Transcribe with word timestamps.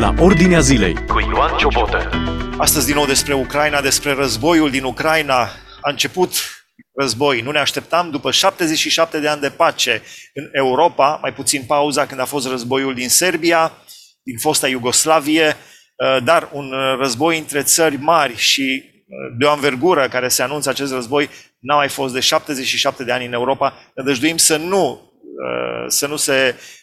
la 0.00 0.14
Ordinea 0.18 0.60
Zilei 0.60 0.94
cu 1.06 1.20
Ioan 1.20 1.56
Ciobotă. 1.56 2.10
Astăzi 2.58 2.86
din 2.86 2.94
nou 2.94 3.06
despre 3.06 3.34
Ucraina, 3.34 3.80
despre 3.80 4.12
războiul 4.12 4.70
din 4.70 4.84
Ucraina. 4.84 5.40
A 5.80 5.90
început 5.90 6.32
război. 6.94 7.40
Nu 7.40 7.50
ne 7.50 7.58
așteptam 7.58 8.10
după 8.10 8.30
77 8.30 9.20
de 9.20 9.28
ani 9.28 9.40
de 9.40 9.50
pace 9.50 10.02
în 10.34 10.48
Europa, 10.52 11.18
mai 11.22 11.32
puțin 11.32 11.62
pauza 11.66 12.06
când 12.06 12.20
a 12.20 12.24
fost 12.24 12.48
războiul 12.48 12.94
din 12.94 13.08
Serbia, 13.08 13.72
din 14.22 14.38
fosta 14.38 14.68
Iugoslavie, 14.68 15.46
uh, 15.46 16.22
dar 16.24 16.48
un 16.52 16.72
război 16.98 17.38
între 17.38 17.62
țări 17.62 17.96
mari 17.96 18.36
și 18.36 18.82
uh, 18.84 19.36
de 19.38 19.44
o 19.44 19.50
anvergură 19.50 20.08
care 20.08 20.28
se 20.28 20.42
anunță 20.42 20.68
acest 20.68 20.92
război 20.92 21.28
n-a 21.58 21.76
mai 21.76 21.88
fost 21.88 22.14
de 22.14 22.20
77 22.20 23.04
de 23.04 23.12
ani 23.12 23.26
în 23.26 23.32
Europa. 23.32 23.74
Ne 23.94 24.02
dăjduim 24.02 24.36
să 24.36 24.56
nu, 24.56 25.12
uh, 25.22 25.84
să 25.88 26.06
nu 26.06 26.16
se 26.16 26.54
Um, 26.54 26.79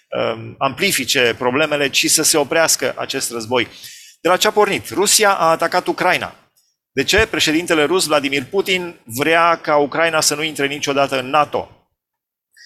amplifice 0.58 1.36
problemele, 1.38 1.90
ci 1.90 2.10
să 2.10 2.24
se 2.24 2.38
oprească 2.38 2.94
acest 2.98 3.32
război. 3.32 3.68
De 4.22 4.30
la 4.30 4.38
ce 4.38 4.48
a 4.48 4.52
pornit? 4.52 4.90
Rusia 4.90 5.34
a 5.34 5.50
atacat 5.50 5.88
Ucraina. 5.88 6.36
De 6.92 7.04
ce? 7.04 7.28
Președintele 7.28 7.84
rus 7.84 8.06
Vladimir 8.06 8.44
Putin 8.44 9.00
vrea 9.04 9.56
ca 9.56 9.78
Ucraina 9.78 10.22
să 10.22 10.36
nu 10.36 10.44
intre 10.44 10.68
niciodată 10.68 11.20
în 11.20 11.30
NATO. 11.30 11.72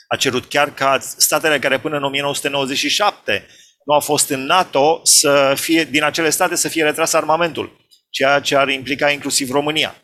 A 0.07 0.15
cerut 0.15 0.45
chiar 0.45 0.73
ca 0.73 0.99
statele 0.99 1.59
care 1.59 1.79
până 1.79 1.97
în 1.97 2.03
1997 2.03 3.47
nu 3.85 3.93
au 3.93 3.99
fost 3.99 4.29
în 4.29 4.45
NATO, 4.45 5.01
să 5.03 5.53
fie, 5.57 5.83
din 5.83 6.03
acele 6.03 6.29
state 6.29 6.55
să 6.55 6.67
fie 6.67 6.83
retras 6.83 7.13
armamentul, 7.13 7.77
ceea 8.09 8.39
ce 8.39 8.55
ar 8.55 8.69
implica 8.69 9.09
inclusiv 9.09 9.49
România. 9.49 9.95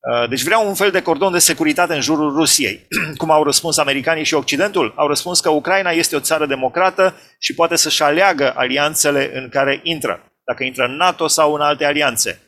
Uh, 0.00 0.28
deci 0.28 0.42
vreau 0.42 0.68
un 0.68 0.74
fel 0.74 0.90
de 0.90 1.02
cordon 1.02 1.32
de 1.32 1.38
securitate 1.38 1.94
în 1.94 2.00
jurul 2.00 2.32
Rusiei. 2.32 2.86
Cum 3.16 3.30
au 3.30 3.44
răspuns 3.44 3.76
americanii 3.76 4.24
și 4.24 4.34
Occidentul? 4.34 4.92
Au 4.96 5.06
răspuns 5.06 5.40
că 5.40 5.50
Ucraina 5.50 5.90
este 5.90 6.16
o 6.16 6.20
țară 6.20 6.46
democrată 6.46 7.14
și 7.38 7.54
poate 7.54 7.76
să-și 7.76 8.02
aleagă 8.02 8.52
alianțele 8.56 9.30
în 9.34 9.48
care 9.48 9.80
intră, 9.82 10.32
dacă 10.44 10.64
intră 10.64 10.84
în 10.84 10.96
NATO 10.96 11.26
sau 11.26 11.54
în 11.54 11.60
alte 11.60 11.84
alianțe. 11.84 12.40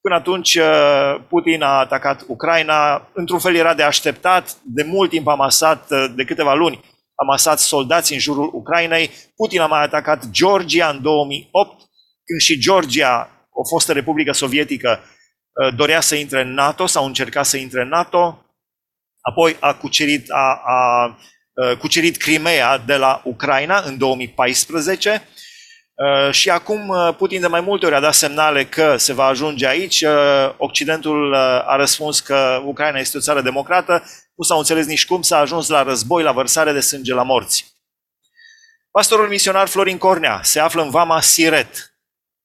Până 0.00 0.14
atunci, 0.14 0.54
uh, 0.54 1.20
Putin 1.28 1.62
a 1.62 1.78
atacat 1.78 2.24
Ucraina, 2.26 3.08
într-un 3.14 3.38
fel 3.38 3.54
era 3.54 3.74
de 3.74 3.82
așteptat, 3.82 4.56
de 4.64 4.82
mult 4.82 5.10
timp 5.10 5.26
amasat, 5.26 5.90
uh, 5.90 6.06
de 6.14 6.24
câteva 6.24 6.54
luni, 6.54 6.84
amasat 7.14 7.58
soldați 7.58 8.12
în 8.12 8.18
jurul 8.18 8.50
Ucrainei. 8.52 9.10
Putin 9.36 9.60
a 9.60 9.66
mai 9.66 9.82
atacat 9.82 10.30
Georgia 10.30 10.88
în 10.88 11.02
2008, 11.02 11.70
când 12.24 12.40
și 12.40 12.58
Georgia, 12.58 13.30
o 13.52 13.64
fostă 13.68 13.92
republică 13.92 14.32
sovietică, 14.32 15.00
Uh, 15.00 15.18
dorea 15.76 16.00
să 16.00 16.14
intre 16.14 16.40
în 16.40 16.52
NATO 16.52 16.86
sau 16.86 17.04
încerca 17.04 17.42
să 17.42 17.56
intre 17.56 17.82
în 17.82 17.88
NATO, 17.88 18.44
apoi 19.20 19.56
a 19.60 19.74
cucerit, 19.74 20.30
a, 20.30 20.62
a, 20.64 20.72
a 20.74 21.18
uh, 21.52 21.76
cucerit 21.76 22.16
Crimea 22.16 22.78
de 22.78 22.96
la 22.96 23.20
Ucraina 23.24 23.80
în 23.80 23.98
2014 23.98 25.28
uh, 25.94 26.32
și 26.32 26.50
acum 26.50 26.94
Putin 27.16 27.40
de 27.40 27.46
mai 27.46 27.60
multe 27.60 27.86
ori 27.86 27.94
a 27.94 28.00
dat 28.00 28.14
semnale 28.14 28.64
că 28.64 28.96
se 28.96 29.12
va 29.12 29.24
ajunge 29.24 29.66
aici. 29.66 30.04
Occidentul 30.56 31.34
a 31.66 31.76
răspuns 31.76 32.20
că 32.20 32.62
Ucraina 32.64 32.98
este 32.98 33.16
o 33.16 33.20
țară 33.20 33.40
democrată, 33.40 34.04
nu 34.34 34.44
s-au 34.44 34.58
înțeles 34.58 34.86
nici 34.86 35.06
cum 35.06 35.22
s-a 35.22 35.38
ajuns 35.38 35.68
la 35.68 35.82
război, 35.82 36.22
la 36.22 36.32
vărsare 36.32 36.72
de 36.72 36.80
sânge 36.80 37.14
la 37.14 37.22
morți. 37.22 37.78
Pastorul 38.90 39.28
misionar 39.28 39.68
Florin 39.68 39.98
Cornea 39.98 40.40
se 40.42 40.60
află 40.60 40.82
în 40.82 40.90
Vama 40.90 41.20
Siret, 41.20 41.89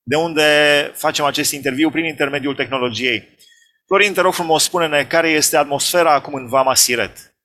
de 0.07 0.15
unde 0.15 0.91
facem 0.95 1.25
acest 1.25 1.51
interviu 1.51 1.89
prin 1.89 2.05
intermediul 2.05 2.55
tehnologiei. 2.55 3.35
Florin, 3.85 4.13
te 4.13 4.21
rog 4.21 4.33
frumos, 4.33 4.63
spune-ne 4.63 5.05
care 5.05 5.29
este 5.29 5.57
atmosfera 5.57 6.13
acum 6.13 6.33
în 6.33 6.47
Vama 6.47 6.75
Siret. 6.75 7.35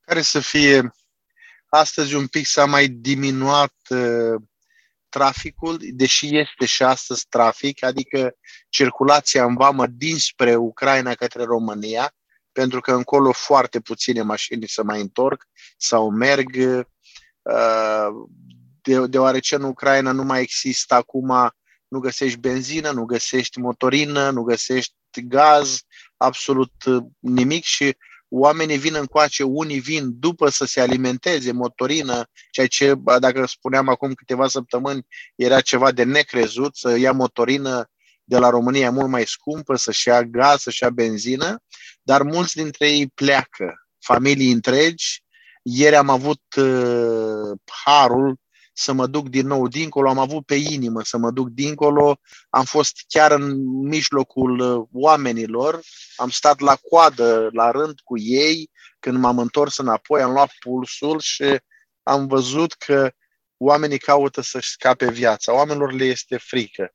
Care 0.00 0.20
să 0.20 0.40
fie 0.40 0.90
astăzi 1.68 2.14
un 2.14 2.26
pic 2.26 2.46
s-a 2.46 2.64
mai 2.64 2.88
diminuat 2.88 3.74
uh, 3.88 4.42
traficul, 5.08 5.78
deși 5.80 6.36
este 6.36 6.66
și 6.66 6.82
astăzi 6.82 7.26
trafic, 7.28 7.84
adică 7.84 8.34
circulația 8.68 9.44
în 9.44 9.54
vamă 9.54 9.86
dinspre 9.86 10.54
Ucraina 10.56 11.14
către 11.14 11.42
România, 11.42 12.14
pentru 12.52 12.80
că 12.80 12.92
încolo 12.92 13.32
foarte 13.32 13.80
puține 13.80 14.22
mașini 14.22 14.68
se 14.68 14.82
mai 14.82 15.00
întorc 15.00 15.48
sau 15.76 16.10
merg. 16.10 16.56
Uh, 17.42 18.08
de, 18.88 19.06
deoarece 19.06 19.54
în 19.54 19.62
Ucraina 19.62 20.12
nu 20.12 20.22
mai 20.22 20.42
există 20.42 20.94
acum, 20.94 21.52
nu 21.88 21.98
găsești 21.98 22.38
benzină, 22.38 22.90
nu 22.90 23.04
găsești 23.04 23.58
motorină, 23.58 24.30
nu 24.30 24.42
găsești 24.42 24.94
gaz, 25.24 25.80
absolut 26.16 26.72
uh, 26.86 27.02
nimic 27.18 27.64
și 27.64 27.96
oamenii 28.28 28.78
vin 28.78 28.94
încoace, 28.94 29.42
unii 29.42 29.80
vin 29.80 30.18
după 30.18 30.48
să 30.48 30.64
se 30.64 30.80
alimenteze, 30.80 31.52
motorină, 31.52 32.26
ceea 32.50 32.66
ce, 32.66 32.94
dacă 33.18 33.46
spuneam 33.46 33.88
acum 33.88 34.12
câteva 34.12 34.48
săptămâni, 34.48 35.06
era 35.34 35.60
ceva 35.60 35.92
de 35.92 36.02
necrezut, 36.02 36.76
să 36.76 36.96
ia 36.96 37.12
motorină 37.12 37.90
de 38.24 38.38
la 38.38 38.50
România 38.50 38.90
mult 38.90 39.08
mai 39.08 39.26
scumpă, 39.26 39.76
să-și 39.76 40.08
ia 40.08 40.22
gaz, 40.22 40.60
să-și 40.60 40.82
ia 40.82 40.90
benzină, 40.90 41.62
dar 42.02 42.22
mulți 42.22 42.56
dintre 42.56 42.90
ei 42.90 43.06
pleacă, 43.06 43.74
familii 43.98 44.52
întregi. 44.52 45.22
Ieri 45.62 45.96
am 45.96 46.08
avut 46.08 46.42
uh, 46.56 47.58
harul 47.84 48.38
să 48.80 48.92
mă 48.92 49.06
duc 49.06 49.28
din 49.28 49.46
nou 49.46 49.68
dincolo, 49.68 50.08
am 50.08 50.18
avut 50.18 50.46
pe 50.46 50.54
inimă 50.54 51.02
să 51.02 51.16
mă 51.16 51.30
duc 51.30 51.48
dincolo, 51.48 52.20
am 52.50 52.64
fost 52.64 53.04
chiar 53.08 53.30
în 53.30 53.54
mijlocul 53.88 54.58
uh, 54.58 54.86
oamenilor, 54.92 55.80
am 56.16 56.30
stat 56.30 56.60
la 56.60 56.76
coadă, 56.76 57.48
la 57.52 57.70
rând 57.70 58.00
cu 58.04 58.18
ei, 58.18 58.70
când 58.98 59.18
m-am 59.18 59.38
întors 59.38 59.76
înapoi, 59.76 60.22
am 60.22 60.32
luat 60.32 60.52
pulsul 60.60 61.20
și 61.20 61.56
am 62.02 62.26
văzut 62.26 62.72
că 62.72 63.10
oamenii 63.56 63.98
caută 63.98 64.40
să-și 64.40 64.70
scape 64.70 65.10
viața, 65.10 65.54
oamenilor 65.54 65.92
le 65.92 66.04
este 66.04 66.36
frică. 66.36 66.94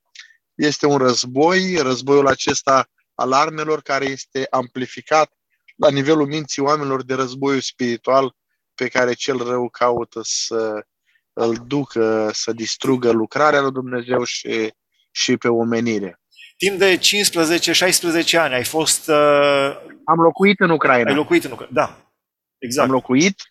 Este 0.54 0.86
un 0.86 0.98
război, 0.98 1.76
războiul 1.76 2.28
acesta 2.28 2.90
al 3.14 3.32
armelor 3.32 3.82
care 3.82 4.06
este 4.06 4.48
amplificat 4.50 5.32
la 5.76 5.90
nivelul 5.90 6.28
minții 6.28 6.62
oamenilor 6.62 7.04
de 7.04 7.14
războiul 7.14 7.62
spiritual 7.62 8.36
pe 8.76 8.88
care 8.88 9.14
cel 9.14 9.38
rău 9.38 9.70
caută 9.70 10.20
să 10.24 10.86
îl 11.34 11.64
ducă 11.68 12.30
să 12.34 12.52
distrugă 12.52 13.12
lucrarea 13.12 13.62
lui 13.62 13.72
Dumnezeu 13.72 14.24
și, 14.24 14.74
și 15.12 15.38
pe 15.38 15.48
omenire. 15.48 16.20
Timp 16.58 16.78
de 16.78 16.98
15-16 16.98 18.38
ani 18.38 18.54
ai 18.54 18.64
fost... 18.66 19.08
Uh... 19.08 19.78
Am 20.06 20.20
locuit 20.24 20.60
în 20.60 20.70
Ucraina. 20.70 21.10
Ai 21.10 21.16
locuit 21.16 21.44
în 21.44 21.52
Ucraina, 21.52 21.74
da. 21.74 22.14
Exact. 22.58 22.88
Am 22.88 22.94
locuit. 22.94 23.42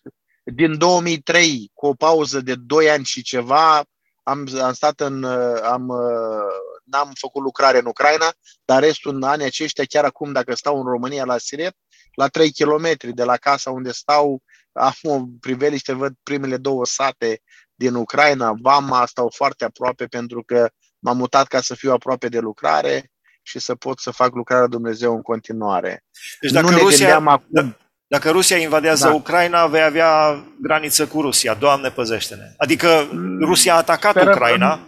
Din 0.43 0.77
2003, 0.77 1.71
cu 1.73 1.85
o 1.85 1.93
pauză 1.93 2.41
de 2.41 2.55
2 2.55 2.89
ani 2.89 3.05
și 3.05 3.21
ceva, 3.21 3.83
am, 4.23 4.47
am 4.61 4.73
stat 4.73 4.99
în... 4.99 5.23
Uh, 5.23 5.59
am, 5.61 5.87
uh, 5.87 6.71
n-am 6.83 7.11
făcut 7.19 7.43
lucrare 7.43 7.77
în 7.77 7.85
Ucraina, 7.85 8.33
dar 8.65 8.83
restul 8.83 9.15
în 9.15 9.23
anii 9.23 9.45
aceștia, 9.45 9.83
chiar 9.83 10.05
acum, 10.05 10.31
dacă 10.31 10.55
stau 10.55 10.77
în 10.77 10.85
România 10.85 11.25
la 11.25 11.37
Siret, 11.37 11.75
la 12.13 12.27
3 12.27 12.51
km 12.51 12.97
de 13.13 13.23
la 13.23 13.37
casa 13.37 13.71
unde 13.71 13.91
stau, 13.91 14.41
am 14.71 14.93
o 15.01 15.23
priveliște, 15.39 15.93
văd 15.93 16.13
primele 16.23 16.57
două 16.57 16.85
sate 16.85 17.41
din 17.75 17.93
Ucraina, 17.93 18.53
Vama, 18.61 19.05
stau 19.05 19.31
foarte 19.35 19.65
aproape 19.65 20.05
pentru 20.05 20.43
că 20.43 20.69
m-am 20.99 21.17
mutat 21.17 21.47
ca 21.47 21.61
să 21.61 21.75
fiu 21.75 21.91
aproape 21.91 22.27
de 22.27 22.39
lucrare 22.39 23.11
și 23.41 23.59
să 23.59 23.75
pot 23.75 23.99
să 23.99 24.11
fac 24.11 24.35
lucrarea 24.35 24.67
Dumnezeu 24.67 25.15
în 25.15 25.21
continuare. 25.21 26.03
Deci 26.41 26.51
dacă 26.51 26.69
nu 26.69 26.77
Rusia, 26.77 27.15
acum... 27.15 27.45
Da, 27.47 27.77
dacă 28.07 28.31
Rusia 28.31 28.57
invadează 28.57 29.07
da. 29.07 29.13
Ucraina, 29.13 29.67
vei 29.67 29.83
avea 29.83 30.43
graniță 30.61 31.07
cu 31.07 31.21
Rusia. 31.21 31.53
Doamne, 31.53 31.89
păzește-ne. 31.89 32.53
Adică 32.57 33.09
Rusia 33.39 33.73
a 33.73 33.77
atacat 33.77 34.11
Sperăm, 34.11 34.31
Ucraina, 34.31 34.79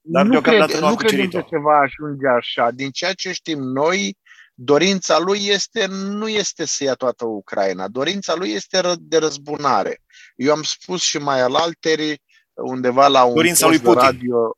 dar 0.00 0.24
nu 0.24 0.30
deocamdată 0.30 0.70
cred, 0.70 0.80
nu 0.80 0.86
a 0.86 0.90
Nu 0.90 0.96
credem 0.96 1.30
că 1.30 1.44
se 1.50 1.58
va 1.58 1.76
ajunge 1.76 2.26
așa. 2.36 2.70
Din 2.70 2.90
ceea 2.90 3.12
ce 3.12 3.32
știm 3.32 3.58
noi, 3.58 4.18
dorința 4.54 5.18
lui 5.18 5.46
este, 5.46 5.86
nu 5.86 6.28
este 6.28 6.64
să 6.64 6.84
ia 6.84 6.94
toată 6.94 7.24
Ucraina. 7.24 7.88
Dorința 7.88 8.34
lui 8.34 8.52
este 8.52 8.80
de 8.98 9.18
răzbunare. 9.18 9.98
Eu 10.36 10.52
am 10.52 10.62
spus 10.62 11.02
și 11.02 11.18
mai 11.18 11.40
alalteri, 11.40 12.22
undeva 12.56 13.08
la 13.08 13.24
un 13.24 13.34
dorința 13.34 13.66
lui 13.66 13.78
Putin. 13.78 14.00
radio. 14.00 14.56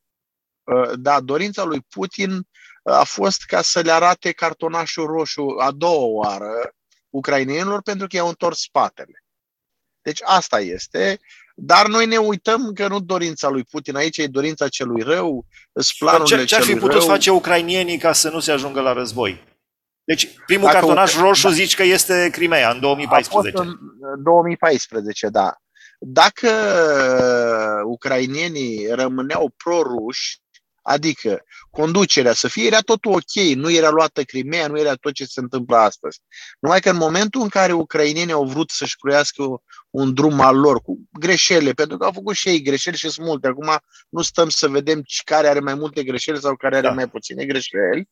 Uh, 0.63 0.91
da, 0.99 1.21
dorința 1.21 1.65
lui 1.65 1.81
Putin 1.89 2.31
uh, 2.33 2.95
a 2.95 3.05
fost 3.05 3.43
ca 3.43 3.63
să 3.63 3.81
le 3.81 3.93
arate 3.93 4.33
cartonașul 4.33 5.07
roșu 5.07 5.47
a 5.59 5.71
doua 5.71 6.05
oară 6.05 6.73
ucrainienilor 7.11 7.83
pentru 7.83 8.07
că 8.07 8.17
i-au 8.17 8.29
întors 8.29 8.61
spatele. 8.61 9.25
Deci 10.03 10.21
asta 10.25 10.61
este. 10.61 11.21
Dar 11.55 11.87
noi 11.87 12.07
ne 12.07 12.17
uităm 12.17 12.73
că 12.73 12.89
nu 12.89 13.01
dorința 13.01 13.49
lui 13.49 13.65
Putin, 13.65 13.97
aici 13.97 14.19
e 14.19 14.27
dorința 14.27 14.69
celui 14.69 15.03
rău, 15.03 15.47
planurile 15.99 16.39
ce, 16.39 16.45
ce 16.45 16.57
ar 16.57 16.63
fi 16.63 16.75
putut 16.75 16.91
rău. 16.91 17.07
face 17.07 17.31
ucrainienii 17.31 17.99
ca 17.99 18.13
să 18.13 18.29
nu 18.31 18.41
se 18.41 18.53
ajungă 18.53 18.81
la 18.81 18.93
război? 18.93 19.45
Deci, 20.05 20.29
primul 20.47 20.67
Dacă 20.67 20.79
cartonaș 20.79 21.17
roșu 21.17 21.49
da. 21.49 21.55
zici 21.55 21.75
că 21.75 21.83
este 21.83 22.29
Crimea 22.33 22.71
în 22.71 22.81
2014. 22.81 23.57
A 23.57 23.63
fost 23.63 23.71
în 23.71 24.23
2014, 24.23 25.29
da. 25.29 25.57
Dacă 25.99 26.49
uh, 26.49 27.83
ucrainienii 27.85 28.87
rămâneau 28.87 29.55
proruși, 29.57 30.41
Adică 30.89 31.45
conducerea 31.71 32.33
să 32.33 32.49
fie, 32.49 32.67
era 32.67 32.81
totul 32.81 33.13
ok, 33.13 33.55
nu 33.55 33.71
era 33.71 33.91
luată 33.91 34.23
Crimea, 34.23 34.67
nu 34.67 34.79
era 34.79 34.95
tot 34.95 35.13
ce 35.13 35.25
se 35.25 35.41
întâmplă 35.41 35.77
astăzi. 35.77 36.21
Numai 36.61 36.81
că 36.81 36.91
în 36.91 36.97
momentul 36.97 37.41
în 37.41 37.49
care 37.49 37.73
ucrainenii 37.73 38.33
au 38.33 38.45
vrut 38.45 38.71
să-și 38.71 38.97
croiască 38.97 39.43
un 39.91 40.15
drum 40.15 40.41
al 40.41 40.57
lor 40.57 40.81
cu 40.81 40.99
greșelile, 41.13 41.73
pentru 41.73 41.97
că 41.97 42.05
au 42.05 42.13
făcut 42.13 42.35
și 42.35 42.49
ei 42.49 42.63
greșeli 42.63 42.97
și 42.97 43.09
sunt 43.09 43.27
multe. 43.27 43.47
Acum 43.47 43.79
nu 44.09 44.23
stăm 44.23 44.49
să 44.49 44.69
vedem 44.69 45.03
care 45.25 45.49
are 45.49 45.61
mai 45.61 45.75
multe 45.75 46.03
greșeli 46.03 46.41
sau 46.41 46.57
care 46.57 46.77
are 46.77 46.87
da. 46.87 46.95
mai 46.95 47.09
puține 47.09 47.45
greșeli, 47.45 48.09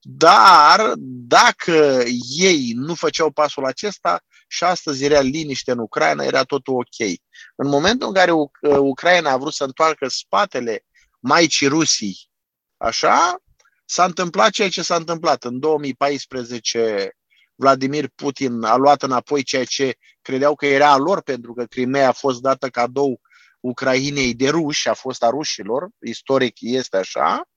dar 0.00 0.92
dacă 1.26 2.02
ei 2.36 2.72
nu 2.74 2.94
făceau 2.94 3.30
pasul 3.30 3.64
acesta 3.64 4.22
și 4.52 4.64
astăzi 4.64 5.04
era 5.04 5.20
liniște 5.20 5.70
în 5.70 5.78
Ucraina, 5.78 6.24
era 6.24 6.42
totul 6.42 6.74
ok. 6.74 7.08
În 7.56 7.68
momentul 7.68 8.08
în 8.08 8.14
care 8.14 8.32
Ucraina 8.78 9.30
a 9.30 9.36
vrut 9.36 9.52
să 9.52 9.64
întoarcă 9.64 10.08
spatele 10.08 10.84
Maicii 11.20 11.66
Rusii, 11.66 12.30
așa, 12.76 13.36
s-a 13.84 14.04
întâmplat 14.04 14.50
ceea 14.50 14.68
ce 14.68 14.82
s-a 14.82 14.94
întâmplat. 14.94 15.44
În 15.44 15.58
2014, 15.58 17.16
Vladimir 17.54 18.08
Putin 18.14 18.62
a 18.62 18.76
luat 18.76 19.02
înapoi 19.02 19.42
ceea 19.42 19.64
ce 19.64 19.94
credeau 20.22 20.54
că 20.54 20.66
era 20.66 20.90
a 20.90 20.96
lor, 20.96 21.22
pentru 21.22 21.52
că 21.52 21.64
Crimea 21.64 22.08
a 22.08 22.12
fost 22.12 22.40
dată 22.40 22.68
cadou 22.68 23.20
Ucrainei 23.60 24.34
de 24.34 24.48
ruși, 24.48 24.88
a 24.88 24.94
fost 24.94 25.22
a 25.22 25.28
rușilor, 25.28 25.88
istoric 26.00 26.56
este 26.60 26.96
așa, 26.96 27.48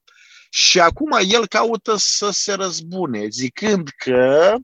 și 0.50 0.80
acum 0.80 1.18
el 1.22 1.48
caută 1.48 1.96
să 1.98 2.30
se 2.32 2.54
răzbune, 2.54 3.28
zicând 3.28 3.90
că 3.96 4.56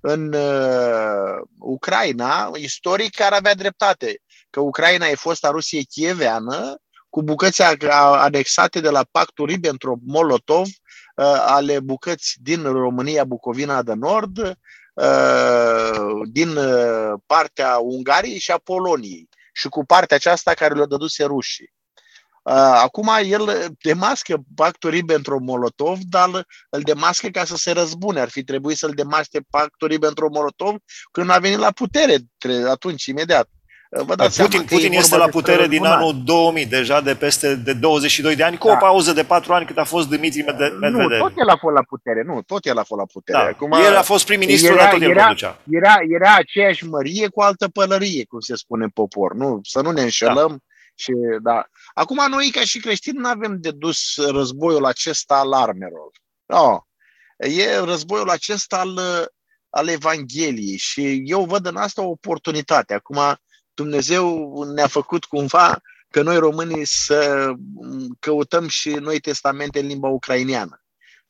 în 0.00 0.32
uh, 0.32 1.46
Ucraina, 1.58 2.50
istoric 2.54 3.20
ar 3.20 3.32
avea 3.32 3.54
dreptate, 3.54 4.20
că 4.50 4.60
Ucraina 4.60 5.06
e 5.06 5.14
fost 5.14 5.44
a 5.44 5.50
Rusiei 5.50 5.84
chieveană, 5.84 6.76
cu 7.08 7.22
bucăți 7.22 7.62
anexate 7.92 8.80
de 8.80 8.90
la 8.90 9.06
pactul 9.10 9.46
Ribbentrop-Molotov, 9.46 10.66
uh, 10.66 11.24
ale 11.46 11.80
bucăți 11.80 12.34
din 12.42 12.62
România, 12.62 13.24
Bucovina 13.24 13.82
de 13.82 13.94
Nord, 13.94 14.38
uh, 14.94 16.28
din 16.30 16.56
uh, 16.56 17.12
partea 17.26 17.78
Ungariei 17.78 18.38
și 18.38 18.50
a 18.50 18.58
Poloniei 18.58 19.28
și 19.52 19.68
cu 19.68 19.84
partea 19.84 20.16
aceasta 20.16 20.54
care 20.54 20.74
le-a 20.74 20.86
dăduse 20.86 21.24
rușii. 21.24 21.72
Acum 22.82 23.10
el 23.24 23.74
demască 23.82 24.36
pactul 24.54 24.90
Ribbentrop-Molotov, 24.90 25.98
dar 26.08 26.46
îl 26.70 26.80
demască 26.80 27.28
ca 27.28 27.44
să 27.44 27.56
se 27.56 27.70
răzbune. 27.70 28.20
Ar 28.20 28.28
fi 28.28 28.44
trebuit 28.44 28.76
să-l 28.76 28.92
demasce 28.94 29.38
pactul 29.50 29.88
Ribbentrop-Molotov 29.88 30.74
când 31.10 31.30
a 31.30 31.38
venit 31.38 31.58
la 31.58 31.70
putere, 31.70 32.16
atunci, 32.68 33.04
imediat. 33.04 33.48
Vă 33.90 34.14
dați 34.14 34.42
Putin, 34.42 34.62
Putin 34.62 34.92
este 34.92 35.16
la 35.16 35.28
putere 35.28 35.66
din 35.66 35.84
anul 35.84 36.22
2000, 36.24 36.66
deja 36.66 37.00
de 37.00 37.14
peste 37.14 37.54
de 37.54 37.72
22 37.72 38.36
de 38.36 38.42
ani, 38.42 38.56
cu 38.56 38.66
da. 38.66 38.72
o 38.72 38.76
pauză 38.76 39.12
de 39.12 39.24
4 39.24 39.52
ani 39.52 39.66
cât 39.66 39.78
a 39.78 39.84
fost 39.84 40.08
Dimitri 40.08 40.42
Medvedev. 40.42 40.92
Nu, 40.92 41.18
tot 41.18 41.32
el 41.36 41.48
a 41.48 41.56
fost 41.56 41.74
la 41.74 41.82
putere, 41.82 42.22
nu, 42.22 42.42
tot 42.42 42.66
el 42.66 42.78
a 42.78 42.82
fost 42.82 43.00
la 43.00 43.06
putere. 43.12 43.38
Da. 43.38 43.44
Acum, 43.44 43.72
el 43.72 43.96
a 43.96 44.02
fost 44.02 44.26
prim-ministru, 44.26 44.72
era, 44.72 44.90
tot 44.90 45.02
el 45.02 45.10
era, 45.10 45.34
Era, 45.70 45.94
era 46.08 46.34
aceeași 46.34 46.86
mărie 46.86 47.28
cu 47.28 47.40
altă 47.40 47.68
pălărie, 47.68 48.24
cum 48.24 48.40
se 48.40 48.56
spune 48.56 48.84
în 48.84 48.90
popor, 48.90 49.34
nu? 49.34 49.60
Să 49.62 49.80
nu 49.80 49.90
ne 49.90 50.02
înșelăm. 50.02 50.62
Da. 50.98 51.04
Și, 51.04 51.38
da. 51.42 51.68
Acum 51.94 52.26
noi, 52.28 52.50
ca 52.50 52.60
și 52.60 52.80
creștini, 52.80 53.18
nu 53.18 53.28
avem 53.28 53.60
de 53.60 53.70
dus 53.70 54.16
războiul 54.16 54.84
acesta 54.84 55.38
al 55.38 55.52
armelor. 55.52 56.10
No. 56.46 56.80
E 57.36 57.78
războiul 57.78 58.30
acesta 58.30 58.78
al, 58.78 58.98
al 59.70 59.88
Evangheliei 59.88 60.76
și 60.76 61.22
eu 61.24 61.44
văd 61.44 61.66
în 61.66 61.76
asta 61.76 62.02
o 62.02 62.08
oportunitate. 62.08 62.94
Acum, 62.94 63.18
Dumnezeu 63.74 64.52
ne-a 64.74 64.86
făcut 64.86 65.24
cumva 65.24 65.80
că 66.10 66.22
noi 66.22 66.36
românii 66.36 66.84
să 66.84 67.52
căutăm 68.20 68.68
și 68.68 68.90
noi 68.90 69.20
testamente 69.20 69.80
în 69.80 69.86
limba 69.86 70.08
ucraineană. 70.08 70.77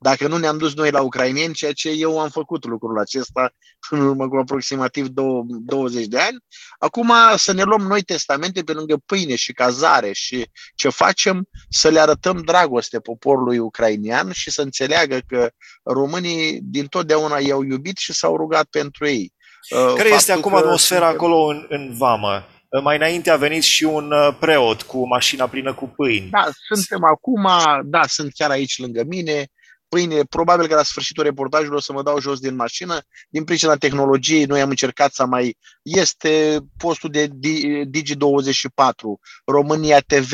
Dacă 0.00 0.28
nu 0.28 0.36
ne-am 0.36 0.58
dus 0.58 0.74
noi 0.74 0.90
la 0.90 1.00
ucrainieni, 1.00 1.54
ceea 1.54 1.72
ce 1.72 1.90
eu 1.90 2.20
am 2.20 2.28
făcut 2.28 2.64
lucrul 2.64 2.98
acesta 2.98 3.50
în 3.90 4.00
urmă 4.00 4.28
cu 4.28 4.36
aproximativ 4.36 5.06
20 5.06 6.06
de 6.06 6.18
ani, 6.18 6.38
acum 6.78 7.12
să 7.36 7.52
ne 7.52 7.62
luăm 7.62 7.80
noi 7.80 8.02
testamente 8.02 8.62
pe 8.62 8.72
lângă 8.72 8.96
pâine 9.06 9.34
și 9.34 9.52
cazare 9.52 10.12
și 10.12 10.50
ce 10.74 10.88
facem, 10.88 11.48
să 11.68 11.88
le 11.88 12.00
arătăm 12.00 12.42
dragoste 12.42 13.00
poporului 13.00 13.58
ucrainian 13.58 14.30
și 14.32 14.50
să 14.50 14.62
înțeleagă 14.62 15.18
că 15.26 15.50
românii 15.82 16.60
din 16.62 16.86
totdeauna 16.86 17.38
i-au 17.38 17.62
iubit 17.62 17.96
și 17.96 18.12
s-au 18.12 18.36
rugat 18.36 18.64
pentru 18.64 19.06
ei. 19.06 19.32
Uh, 19.70 19.92
Care 19.96 20.08
este 20.08 20.32
acum 20.32 20.54
atmosfera 20.54 21.08
suntem... 21.08 21.24
acolo 21.24 21.46
în, 21.46 21.66
în 21.68 21.94
vamă? 21.96 22.46
Uh, 22.68 22.82
mai 22.82 22.96
înainte 22.96 23.30
a 23.30 23.36
venit 23.36 23.62
și 23.62 23.84
un 23.84 24.12
uh, 24.12 24.36
preot 24.40 24.82
cu 24.82 25.06
mașina 25.06 25.46
plină 25.46 25.74
cu 25.74 25.92
pâini. 25.96 26.28
Da, 26.30 26.48
suntem 26.66 27.04
acum, 27.04 27.48
da, 27.84 28.02
sunt 28.06 28.32
chiar 28.34 28.50
aici 28.50 28.78
lângă 28.78 29.02
mine. 29.06 29.46
Pâine, 29.88 30.22
probabil 30.24 30.66
că 30.66 30.74
la 30.74 30.82
sfârșitul 30.82 31.24
reportajului 31.24 31.76
o 31.76 31.80
să 31.80 31.92
mă 31.92 32.02
dau 32.02 32.20
jos 32.20 32.38
din 32.38 32.54
mașină. 32.54 33.00
Din 33.28 33.44
pricina 33.44 33.76
tehnologiei, 33.76 34.44
noi 34.44 34.60
am 34.60 34.68
încercat 34.68 35.12
să 35.12 35.26
mai... 35.26 35.56
Este 35.82 36.58
postul 36.76 37.10
de 37.10 37.28
Digi24, 37.28 38.92
România 39.44 40.00
TV, 40.00 40.32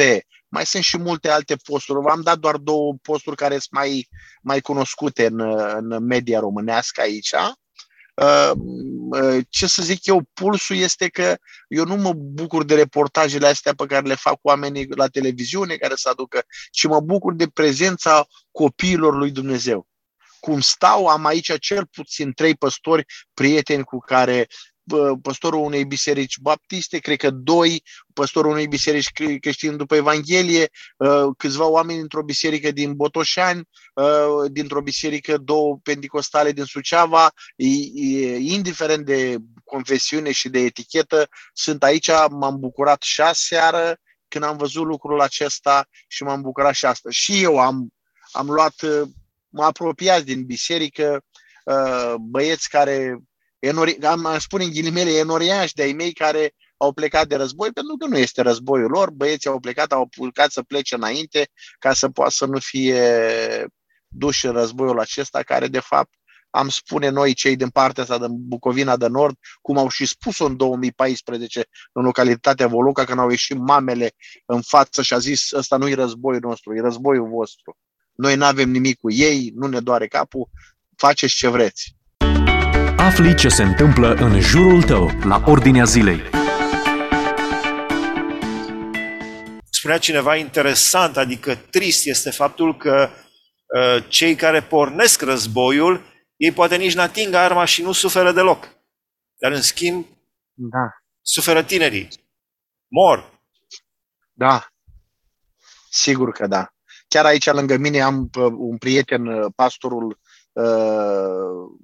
mai 0.48 0.66
sunt 0.66 0.82
și 0.82 0.98
multe 0.98 1.28
alte 1.28 1.56
posturi. 1.56 2.00
V-am 2.00 2.20
dat 2.20 2.38
doar 2.38 2.56
două 2.56 2.94
posturi 3.02 3.36
care 3.36 3.58
sunt 3.58 3.72
mai, 3.72 4.08
mai 4.42 4.60
cunoscute 4.60 5.26
în, 5.26 5.40
în 5.76 6.04
media 6.04 6.40
românească 6.40 7.00
aici. 7.00 7.34
Ehm, 8.14 9.12
eh, 9.12 9.44
ce 9.48 9.66
să 9.66 9.82
zic 9.82 10.06
eu, 10.06 10.22
pulsul 10.32 10.76
este 10.76 11.08
că 11.08 11.36
eu 11.68 11.84
nu 11.84 11.96
mă 11.96 12.12
bucur 12.12 12.64
de 12.64 12.74
reportajele 12.74 13.46
astea 13.46 13.74
pe 13.74 13.86
care 13.86 14.06
le 14.06 14.14
fac 14.14 14.38
oamenii 14.42 14.86
la 14.96 15.06
televiziune 15.06 15.76
care 15.76 15.94
să 15.96 16.08
aducă, 16.08 16.44
ci 16.70 16.86
mă 16.86 17.00
bucur 17.00 17.34
de 17.34 17.46
prezența 17.46 18.26
copiilor 18.50 19.16
lui 19.16 19.30
Dumnezeu. 19.30 19.88
Cum 20.40 20.60
stau, 20.60 21.06
am 21.06 21.24
aici 21.24 21.58
cel 21.58 21.86
puțin 21.86 22.32
trei 22.32 22.54
păstori, 22.54 23.04
prieteni 23.34 23.84
cu 23.84 23.98
care 23.98 24.46
păstorul 25.22 25.60
unei 25.60 25.84
biserici 25.84 26.38
baptiste, 26.38 26.98
cred 26.98 27.16
că 27.16 27.30
doi, 27.30 27.82
păstorul 28.12 28.50
unei 28.50 28.68
biserici 28.68 29.10
creștine 29.40 29.76
după 29.76 29.94
Evanghelie, 29.94 30.68
uh, 30.96 31.26
câțiva 31.36 31.66
oameni 31.66 31.98
dintr-o 31.98 32.22
biserică 32.22 32.70
din 32.70 32.94
Botoșani, 32.94 33.68
uh, 33.94 34.50
dintr-o 34.50 34.80
biserică 34.80 35.36
două 35.36 35.78
pentecostale 35.82 36.52
din 36.52 36.64
Suceava, 36.64 37.32
indiferent 38.38 39.04
de 39.04 39.36
confesiune 39.64 40.32
și 40.32 40.48
de 40.48 40.58
etichetă, 40.58 41.28
sunt 41.52 41.82
aici, 41.82 42.10
m-am 42.30 42.58
bucurat 42.58 43.02
și 43.02 43.20
aseară 43.20 43.98
când 44.28 44.44
am 44.44 44.56
văzut 44.56 44.84
lucrul 44.84 45.20
acesta 45.20 45.88
și 46.08 46.22
m-am 46.22 46.40
bucurat 46.42 46.74
și 46.74 46.86
astăzi. 46.86 47.16
Și 47.16 47.42
eu 47.42 47.58
am, 47.58 47.88
am 48.32 48.46
luat, 48.46 48.82
uh, 48.82 49.08
mă 49.48 49.64
apropiați 49.64 50.24
din 50.24 50.44
biserică, 50.44 51.24
băieți 52.20 52.68
care 52.68 53.18
enori, 53.64 54.02
am 54.02 54.36
spune 54.38 54.64
în 54.64 54.70
ghilimele, 54.70 55.10
enoriași 55.10 55.74
de-ai 55.74 55.92
mei 55.92 56.12
care 56.12 56.54
au 56.76 56.92
plecat 56.92 57.26
de 57.26 57.36
război, 57.36 57.70
pentru 57.72 57.96
că 57.96 58.06
nu 58.06 58.18
este 58.18 58.42
războiul 58.42 58.90
lor, 58.90 59.10
băieții 59.10 59.50
au 59.50 59.60
plecat, 59.60 59.92
au 59.92 60.06
plecat 60.06 60.50
să 60.50 60.62
plece 60.62 60.94
înainte 60.94 61.48
ca 61.78 61.92
să 61.92 62.08
poată 62.08 62.30
să 62.30 62.46
nu 62.46 62.58
fie 62.58 63.02
duși 64.08 64.46
în 64.46 64.52
războiul 64.52 65.00
acesta, 65.00 65.42
care 65.42 65.66
de 65.66 65.80
fapt 65.80 66.12
am 66.50 66.68
spune 66.68 67.08
noi, 67.08 67.34
cei 67.34 67.56
din 67.56 67.68
partea 67.68 68.02
asta, 68.02 68.18
din 68.18 68.48
Bucovina 68.48 68.96
de 68.96 69.06
Nord, 69.06 69.36
cum 69.60 69.78
au 69.78 69.88
și 69.88 70.06
spus-o 70.06 70.44
în 70.44 70.56
2014 70.56 71.66
în 71.92 72.02
localitatea 72.04 72.66
Voluca, 72.66 73.04
când 73.04 73.18
au 73.18 73.30
ieșit 73.30 73.58
mamele 73.58 74.14
în 74.46 74.62
față 74.62 75.02
și 75.02 75.14
a 75.14 75.18
zis, 75.18 75.52
ăsta 75.52 75.76
nu 75.76 75.88
e 75.88 75.94
războiul 75.94 76.40
nostru, 76.40 76.74
e 76.74 76.80
războiul 76.80 77.28
vostru. 77.28 77.78
Noi 78.12 78.36
nu 78.36 78.44
avem 78.44 78.70
nimic 78.70 78.98
cu 78.98 79.10
ei, 79.10 79.52
nu 79.54 79.66
ne 79.66 79.80
doare 79.80 80.06
capul, 80.06 80.48
faceți 80.96 81.34
ce 81.34 81.48
vreți. 81.48 81.96
Afli 83.04 83.34
ce 83.34 83.48
se 83.48 83.62
întâmplă 83.62 84.14
în 84.14 84.40
jurul 84.40 84.82
tău, 84.82 85.10
la 85.24 85.42
ordinea 85.46 85.84
zilei. 85.84 86.20
Spunea 89.70 89.98
cineva 89.98 90.36
interesant, 90.36 91.16
adică 91.16 91.54
trist 91.54 92.06
este 92.06 92.30
faptul 92.30 92.76
că 92.76 93.08
uh, 93.66 94.04
cei 94.08 94.34
care 94.34 94.62
pornesc 94.62 95.22
războiul, 95.22 96.02
ei 96.36 96.52
poate 96.52 96.76
nici 96.76 96.94
n-ating 96.94 97.34
arma 97.34 97.64
și 97.64 97.82
nu 97.82 97.92
suferă 97.92 98.32
deloc. 98.32 98.68
Dar 99.38 99.52
în 99.52 99.62
schimb, 99.62 100.06
da. 100.52 100.88
suferă 101.20 101.62
tinerii. 101.62 102.08
Mor. 102.88 103.40
Da. 104.32 104.68
Sigur 105.90 106.32
că 106.32 106.46
da. 106.46 106.68
Chiar 107.08 107.24
aici 107.24 107.50
lângă 107.50 107.76
mine 107.76 108.00
am 108.00 108.30
uh, 108.38 108.52
un 108.56 108.76
prieten, 108.78 109.26
uh, 109.26 109.52
pastorul 109.56 110.18
uh, 110.52 111.82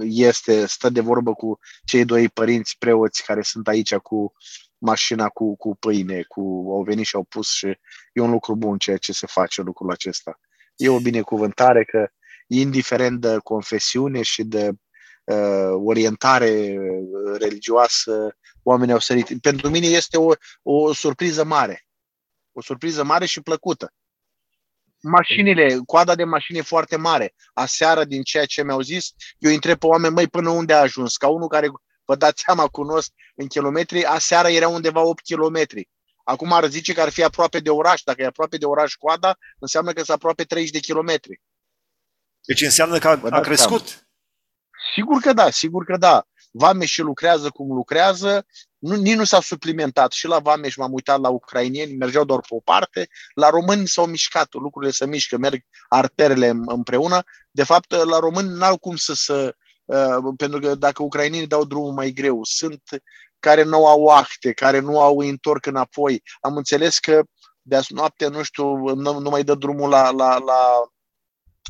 este, 0.00 0.66
stă 0.66 0.88
de 0.88 1.00
vorbă 1.00 1.34
cu 1.34 1.58
cei 1.84 2.04
doi 2.04 2.28
părinți 2.28 2.76
preoți 2.78 3.24
care 3.24 3.42
sunt 3.42 3.68
aici 3.68 3.94
cu 3.94 4.32
mașina 4.78 5.28
cu, 5.28 5.56
cu 5.56 5.76
pâine, 5.76 6.22
cu, 6.22 6.40
au 6.70 6.82
venit 6.82 7.06
și 7.06 7.16
au 7.16 7.24
pus 7.24 7.52
și 7.52 7.66
e 8.12 8.20
un 8.20 8.30
lucru 8.30 8.56
bun 8.56 8.78
ceea 8.78 8.96
ce 8.96 9.12
se 9.12 9.26
face 9.26 9.62
lucrul 9.62 9.90
acesta. 9.90 10.40
E 10.76 10.88
o 10.88 11.00
binecuvântare 11.00 11.84
că 11.84 12.08
indiferent 12.46 13.20
de 13.20 13.38
confesiune 13.42 14.22
și 14.22 14.44
de 14.44 14.70
uh, 15.24 15.72
orientare 15.84 16.78
religioasă, 17.38 18.36
oamenii 18.62 18.92
au 18.92 18.98
sărit. 18.98 19.40
Pentru 19.40 19.70
mine 19.70 19.86
este 19.86 20.16
o, 20.16 20.32
o 20.62 20.92
surpriză 20.92 21.44
mare. 21.44 21.86
O 22.52 22.60
surpriză 22.60 23.04
mare 23.04 23.26
și 23.26 23.40
plăcută. 23.40 23.92
Mașinile, 25.04 25.78
coada 25.86 26.14
de 26.14 26.24
mașini 26.24 26.58
e 26.58 26.62
foarte 26.62 26.96
mare. 26.96 27.34
Aseară, 27.52 28.04
din 28.04 28.22
ceea 28.22 28.44
ce 28.44 28.62
mi-au 28.62 28.80
zis, 28.80 29.08
eu 29.38 29.52
întreb 29.52 29.78
pe 29.78 29.86
oameni, 29.86 30.14
măi, 30.14 30.28
până 30.28 30.50
unde 30.50 30.72
a 30.72 30.80
ajuns? 30.80 31.16
Ca 31.16 31.28
unul 31.28 31.48
care, 31.48 31.68
vă 32.04 32.16
dați 32.16 32.42
seama, 32.46 32.66
cunosc 32.66 33.10
în 33.34 33.46
kilometri, 33.46 34.04
aseară 34.04 34.48
era 34.48 34.68
undeva 34.68 35.00
8 35.00 35.22
kilometri. 35.22 35.88
Acum 36.24 36.52
ar 36.52 36.68
zice 36.68 36.92
că 36.92 37.00
ar 37.00 37.08
fi 37.08 37.22
aproape 37.22 37.58
de 37.60 37.70
oraș. 37.70 38.02
Dacă 38.02 38.22
e 38.22 38.26
aproape 38.26 38.56
de 38.56 38.64
oraș 38.64 38.94
coada, 38.94 39.38
înseamnă 39.58 39.92
că 39.92 40.02
sunt 40.02 40.16
aproape 40.16 40.44
30 40.44 40.70
de 40.70 40.78
kilometri. 40.78 41.40
Deci 42.46 42.62
înseamnă 42.62 42.98
că 42.98 43.08
a, 43.08 43.20
a 43.30 43.40
crescut. 43.40 43.86
Seama. 43.86 44.02
Sigur 44.94 45.20
că 45.20 45.32
da, 45.32 45.50
sigur 45.50 45.84
că 45.84 45.96
da. 45.96 46.26
Vameș 46.56 46.96
lucrează 46.96 47.50
cum 47.50 47.72
lucrează, 47.72 48.46
nu, 48.78 48.94
nici 48.94 49.14
nu 49.14 49.24
s-a 49.24 49.40
suplimentat. 49.40 50.12
Și 50.12 50.26
la 50.26 50.38
Vameș 50.38 50.76
m-am 50.76 50.92
uitat 50.92 51.20
la 51.20 51.28
ucrainieni, 51.28 51.96
mergeau 51.96 52.24
doar 52.24 52.40
pe 52.40 52.54
o 52.54 52.60
parte. 52.60 53.08
La 53.34 53.48
români 53.48 53.88
s-au 53.88 54.06
mișcat, 54.06 54.52
lucrurile 54.52 54.92
se 54.92 55.06
mișcă, 55.06 55.36
merg 55.36 55.60
arterele 55.88 56.48
împreună. 56.66 57.22
De 57.50 57.64
fapt, 57.64 57.92
la 57.92 58.18
români 58.18 58.48
n-au 58.48 58.78
cum 58.78 58.96
să 58.96 59.14
se... 59.14 59.56
Uh, 59.84 60.34
pentru 60.36 60.58
că 60.60 60.74
dacă 60.74 61.02
ucrainienii 61.02 61.46
dau 61.46 61.64
drumul 61.64 61.92
mai 61.92 62.10
greu, 62.10 62.40
sunt 62.42 62.82
care 63.38 63.62
nu 63.62 63.86
au 63.86 64.06
acte, 64.06 64.52
care 64.52 64.78
nu 64.78 65.00
au 65.00 65.18
întorc 65.18 65.66
înapoi. 65.66 66.22
Am 66.40 66.56
înțeles 66.56 66.98
că 66.98 67.22
de 67.62 67.76
azi 67.76 67.92
noapte, 67.92 68.28
nu 68.28 68.42
știu, 68.42 68.94
nu, 68.94 69.18
nu 69.18 69.30
mai 69.30 69.44
dă 69.44 69.54
drumul 69.54 69.88
la, 69.88 70.10
la, 70.10 70.38
la, 70.38 70.60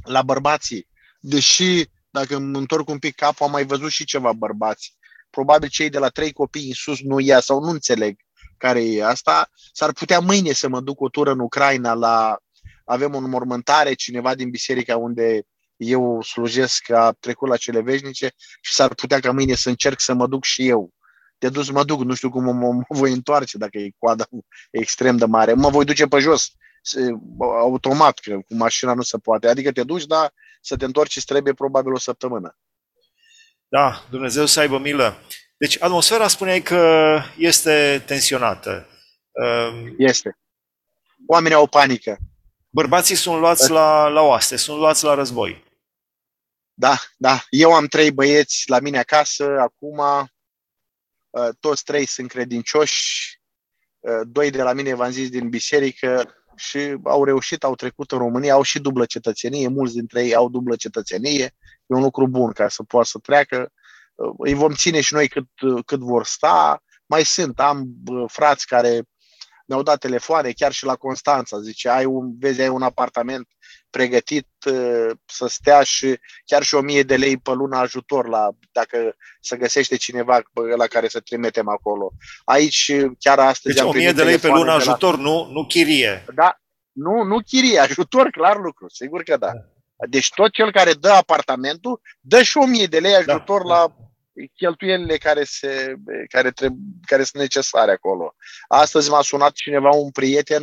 la 0.05 0.23
bărbații. 0.23 0.89
Deși, 1.21 1.85
dacă 2.15 2.37
îmi 2.37 2.59
întorc 2.59 2.89
un 2.89 2.99
pic 2.99 3.15
capul, 3.15 3.47
am 3.47 3.53
mai 3.53 3.65
văzut 3.65 3.91
și 3.91 4.05
ceva 4.05 4.33
bărbați. 4.33 4.97
Probabil 5.31 5.69
cei 5.69 5.89
de 5.89 5.99
la 5.99 6.09
trei 6.09 6.33
copii 6.33 6.67
în 6.67 6.73
sus 6.75 7.01
nu 7.01 7.21
ia 7.21 7.41
sau 7.41 7.65
nu 7.65 7.71
înțeleg 7.71 8.17
care 8.57 8.85
e 8.85 9.05
asta. 9.05 9.51
S-ar 9.73 9.93
putea 9.93 10.19
mâine 10.19 10.53
să 10.53 10.69
mă 10.69 10.81
duc 10.81 11.01
o 11.01 11.09
tură 11.09 11.31
în 11.31 11.39
Ucraina 11.39 11.95
la... 11.95 12.39
Avem 12.85 13.15
o 13.15 13.19
înmormântare, 13.19 13.95
cineva 13.95 14.35
din 14.35 14.51
biserica 14.51 14.97
unde 14.97 15.43
eu 15.77 16.23
slujesc 16.23 16.91
a 16.91 17.17
trecut 17.21 17.49
la 17.49 17.57
cele 17.57 17.81
veșnice 17.81 18.33
și 18.61 18.75
s-ar 18.75 18.95
putea 18.95 19.21
ca 19.21 19.33
mâine 19.33 19.55
să 19.55 19.69
încerc 19.69 20.01
să 20.01 20.15
mă 20.15 20.27
duc 20.27 20.45
și 20.45 20.69
eu 20.69 20.93
te 21.39 21.49
duci, 21.49 21.71
mă 21.71 21.85
duc, 21.85 22.03
nu 22.03 22.15
știu 22.15 22.31
cum 22.31 22.45
mă, 22.45 22.53
mă 22.53 22.85
voi 22.89 23.13
întoarce 23.13 23.59
dacă 23.59 23.79
e 23.79 23.91
coada 23.99 24.29
extrem 24.71 25.17
de 25.17 25.25
mare. 25.25 25.55
Mă 25.55 25.69
voi 25.69 25.85
duce 25.85 26.07
pe 26.07 26.19
jos, 26.19 26.53
automat, 27.39 28.19
că 28.19 28.35
cu 28.35 28.55
mașina 28.55 28.95
nu 28.95 29.03
se 29.03 29.19
poate. 29.19 29.49
Adică 29.49 29.73
te 29.73 29.83
duci, 29.83 30.05
dar 30.05 30.33
să 30.65 30.77
te 30.77 30.85
întorci 30.85 31.17
îți 31.17 31.27
trebuie 31.27 31.55
probabil 31.55 31.93
o 31.93 31.99
săptămână. 31.99 32.59
Da, 33.69 34.05
Dumnezeu 34.11 34.47
să 34.47 34.61
aibă 34.61 34.79
milă. 34.79 35.17
Deci 35.57 35.83
atmosfera 35.83 36.29
spuneai 36.29 36.63
că 36.63 37.21
este 37.37 38.03
tensionată. 38.07 38.89
Ehm, 39.33 39.95
este. 39.99 40.39
Oamenii 41.27 41.57
au 41.57 41.67
panică. 41.67 42.19
Bărbații 42.71 43.15
sunt 43.15 43.39
luați 43.39 43.71
la, 43.71 44.09
la 44.09 44.21
oaste, 44.21 44.57
sunt 44.57 44.79
luați 44.79 45.05
la 45.05 45.15
război. 45.15 45.65
Da, 46.75 46.97
da. 47.17 47.45
Eu 47.51 47.73
am 47.73 47.87
trei 47.87 48.11
băieți 48.11 48.65
la 48.67 48.81
mine 48.81 48.99
acasă, 48.99 49.45
acum 49.45 50.29
Uh, 51.35 51.49
toți 51.61 51.85
trei 51.85 52.07
sunt 52.07 52.29
credincioși, 52.29 53.41
uh, 53.99 54.21
doi 54.27 54.51
de 54.51 54.63
la 54.63 54.73
mine, 54.73 54.95
v-am 54.95 55.11
zis, 55.11 55.29
din 55.29 55.49
biserică 55.49 56.35
și 56.57 56.97
au 57.05 57.25
reușit, 57.25 57.65
au 57.65 57.75
trecut 57.75 58.13
în 58.13 58.19
România, 58.19 58.53
au 58.53 58.63
și 58.63 58.81
dublă 58.81 59.05
cetățenie, 59.05 59.69
mulți 59.69 59.95
dintre 59.95 60.25
ei 60.25 60.35
au 60.35 60.49
dublă 60.49 60.77
cetățenie, 60.77 61.45
e 61.87 61.95
un 61.95 62.03
lucru 62.03 62.29
bun 62.29 62.53
ca 62.53 62.69
să 62.69 62.83
poată 62.83 63.07
să 63.07 63.19
treacă. 63.19 63.73
Uh, 64.15 64.35
îi 64.39 64.55
vom 64.55 64.73
ține 64.73 65.01
și 65.01 65.15
noi 65.15 65.29
cât, 65.29 65.49
cât 65.87 66.01
vor 66.01 66.25
sta. 66.25 66.83
Mai 67.07 67.25
sunt, 67.25 67.61
am 67.61 67.87
frați 68.27 68.67
care 68.67 69.03
mi-au 69.67 69.83
dat 69.83 69.99
telefoane, 69.99 70.53
chiar 70.53 70.73
și 70.73 70.85
la 70.85 70.97
Constanța, 70.97 71.61
zice, 71.61 71.89
ai 71.89 72.05
un, 72.05 72.39
vezi, 72.39 72.61
ai 72.61 72.69
un 72.69 72.83
apartament 72.83 73.49
pregătit 73.97 74.49
uh, 74.67 75.11
să 75.27 75.47
stea 75.47 75.83
și 75.83 76.19
chiar 76.45 76.63
și 76.63 76.75
o 76.75 76.81
mie 76.81 77.03
de 77.03 77.17
lei 77.17 77.37
pe 77.37 77.53
lună 77.53 77.77
ajutor 77.77 78.29
la, 78.29 78.51
dacă 78.73 79.17
se 79.41 79.57
găsește 79.57 79.97
cineva 79.97 80.43
la 80.77 80.87
care 80.87 81.09
să 81.09 81.21
trimitem 81.21 81.69
acolo. 81.69 82.13
Aici 82.45 82.93
chiar 83.19 83.39
astăzi 83.39 83.75
deci 83.75 83.85
am 83.85 83.89
o 83.89 83.93
mie 83.93 84.13
de 84.13 84.23
lei 84.23 84.39
pe 84.39 84.49
lună 84.49 84.73
ajutor, 84.73 85.17
la... 85.17 85.23
nu, 85.23 85.49
nu 85.53 85.67
chirie. 85.67 86.25
Da, 86.35 86.61
nu, 86.93 87.23
nu 87.23 87.39
chirie, 87.39 87.79
ajutor, 87.79 88.31
clar 88.31 88.57
lucru, 88.57 88.89
sigur 88.89 89.23
că 89.23 89.37
da. 89.37 89.53
Deci 90.09 90.31
tot 90.35 90.53
cel 90.53 90.73
care 90.73 90.93
dă 90.93 91.11
apartamentul, 91.11 92.01
dă 92.21 92.43
și 92.43 92.57
o 92.57 92.67
mie 92.67 92.87
de 92.87 92.99
lei 92.99 93.15
ajutor 93.15 93.63
da, 93.67 93.75
la 93.75 93.97
cheltuielile 94.55 95.17
care, 95.17 95.45
se, 95.45 95.95
care, 96.29 96.51
trebuie, 96.51 96.81
care 97.07 97.23
sunt 97.23 97.43
necesare 97.43 97.93
acolo. 97.93 98.35
Astăzi 98.69 99.11
m-a 99.11 99.23
sunat 99.23 99.53
cineva, 99.53 99.89
un 99.91 100.11
prieten, 100.11 100.63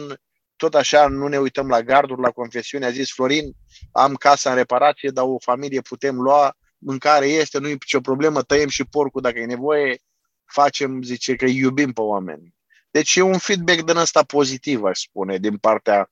tot 0.61 0.75
așa 0.75 1.07
nu 1.07 1.27
ne 1.27 1.37
uităm 1.37 1.67
la 1.67 1.81
garduri, 1.81 2.21
la 2.21 2.29
confesiune, 2.31 2.85
a 2.85 2.89
zis 2.89 3.11
Florin, 3.13 3.51
am 3.91 4.13
casa 4.13 4.49
în 4.49 4.55
reparație, 4.55 5.09
dar 5.09 5.25
o 5.27 5.39
familie 5.39 5.81
putem 5.81 6.15
lua, 6.15 6.55
mâncare 6.77 7.25
este, 7.25 7.59
nu 7.59 7.67
e 7.67 7.71
nicio 7.71 7.99
problemă, 7.99 8.41
tăiem 8.41 8.67
și 8.67 8.85
porcul 8.85 9.21
dacă 9.21 9.39
e 9.39 9.45
nevoie, 9.45 9.99
facem, 10.45 11.01
zice, 11.01 11.35
că 11.35 11.45
iubim 11.45 11.91
pe 11.91 12.01
oameni. 12.01 12.55
Deci 12.91 13.15
e 13.15 13.21
un 13.21 13.37
feedback 13.37 13.81
din 13.81 13.95
ăsta 13.95 14.23
pozitiv, 14.23 14.83
aș 14.83 14.99
spune, 14.99 15.37
din 15.37 15.57
partea 15.57 16.09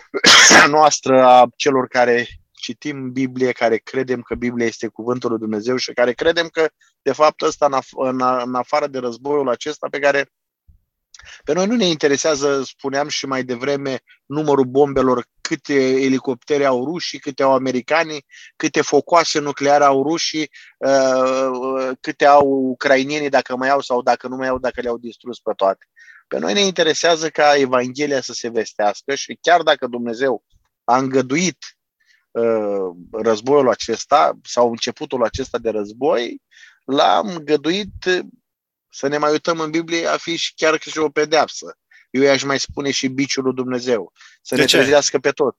noastră 0.76 1.24
a 1.24 1.48
celor 1.56 1.88
care 1.88 2.26
citim 2.52 3.12
Biblie, 3.12 3.52
care 3.52 3.76
credem 3.76 4.20
că 4.20 4.34
Biblia 4.34 4.66
este 4.66 4.86
cuvântul 4.86 5.30
lui 5.30 5.38
Dumnezeu 5.38 5.76
și 5.76 5.92
care 5.92 6.12
credem 6.12 6.48
că, 6.48 6.68
de 7.02 7.12
fapt, 7.12 7.42
ăsta, 7.42 7.66
în, 7.66 7.78
af- 7.80 8.08
în, 8.08 8.20
în 8.44 8.54
afară 8.54 8.86
de 8.86 8.98
războiul 8.98 9.48
acesta 9.48 9.86
pe 9.90 9.98
care 9.98 10.30
pe 11.44 11.52
noi 11.52 11.66
nu 11.66 11.76
ne 11.76 11.86
interesează, 11.86 12.62
spuneam 12.62 13.08
și 13.08 13.26
mai 13.26 13.44
devreme, 13.44 14.00
numărul 14.26 14.64
bombelor, 14.64 15.26
câte 15.40 16.02
elicoptere 16.02 16.64
au 16.64 16.84
rușii, 16.84 17.18
câte 17.18 17.42
au 17.42 17.52
americanii, 17.52 18.26
câte 18.56 18.80
focoase 18.80 19.38
nucleare 19.38 19.84
au 19.84 20.02
rușii, 20.02 20.50
uh, 20.78 21.90
câte 22.00 22.26
au 22.26 22.46
ucrainienii, 22.46 23.28
dacă 23.28 23.56
mai 23.56 23.68
au 23.68 23.80
sau 23.80 24.02
dacă 24.02 24.28
nu 24.28 24.36
mai 24.36 24.48
au, 24.48 24.58
dacă 24.58 24.80
le-au 24.80 24.98
distrus 24.98 25.38
pe 25.40 25.52
toate. 25.56 25.86
Pe 26.28 26.38
noi 26.38 26.52
ne 26.52 26.60
interesează 26.60 27.28
ca 27.28 27.56
Evanghelia 27.56 28.20
să 28.20 28.32
se 28.32 28.48
vestească 28.48 29.14
și 29.14 29.38
chiar 29.40 29.62
dacă 29.62 29.86
Dumnezeu 29.86 30.44
a 30.84 30.98
îngăduit 30.98 31.58
uh, 32.30 32.90
războiul 33.10 33.68
acesta 33.68 34.38
sau 34.42 34.70
începutul 34.70 35.24
acesta 35.24 35.58
de 35.58 35.70
război, 35.70 36.42
l-a 36.84 37.20
îngăduit 37.24 38.24
să 38.94 39.08
ne 39.08 39.18
mai 39.18 39.30
uităm 39.30 39.60
în 39.60 39.70
Biblie 39.70 40.06
a 40.06 40.16
fi 40.16 40.36
și 40.36 40.54
chiar 40.54 40.80
și 40.80 40.98
o 40.98 41.08
pedeapsă. 41.08 41.78
Eu 42.10 42.22
i-aș 42.22 42.42
mai 42.42 42.60
spune 42.60 42.90
și 42.90 43.08
biciul 43.08 43.44
lui 43.44 43.54
Dumnezeu. 43.54 44.12
Să 44.42 44.54
de 44.54 44.60
ne 44.60 44.66
ce? 44.66 44.76
trezească 44.76 45.18
pe 45.18 45.30
tot. 45.30 45.56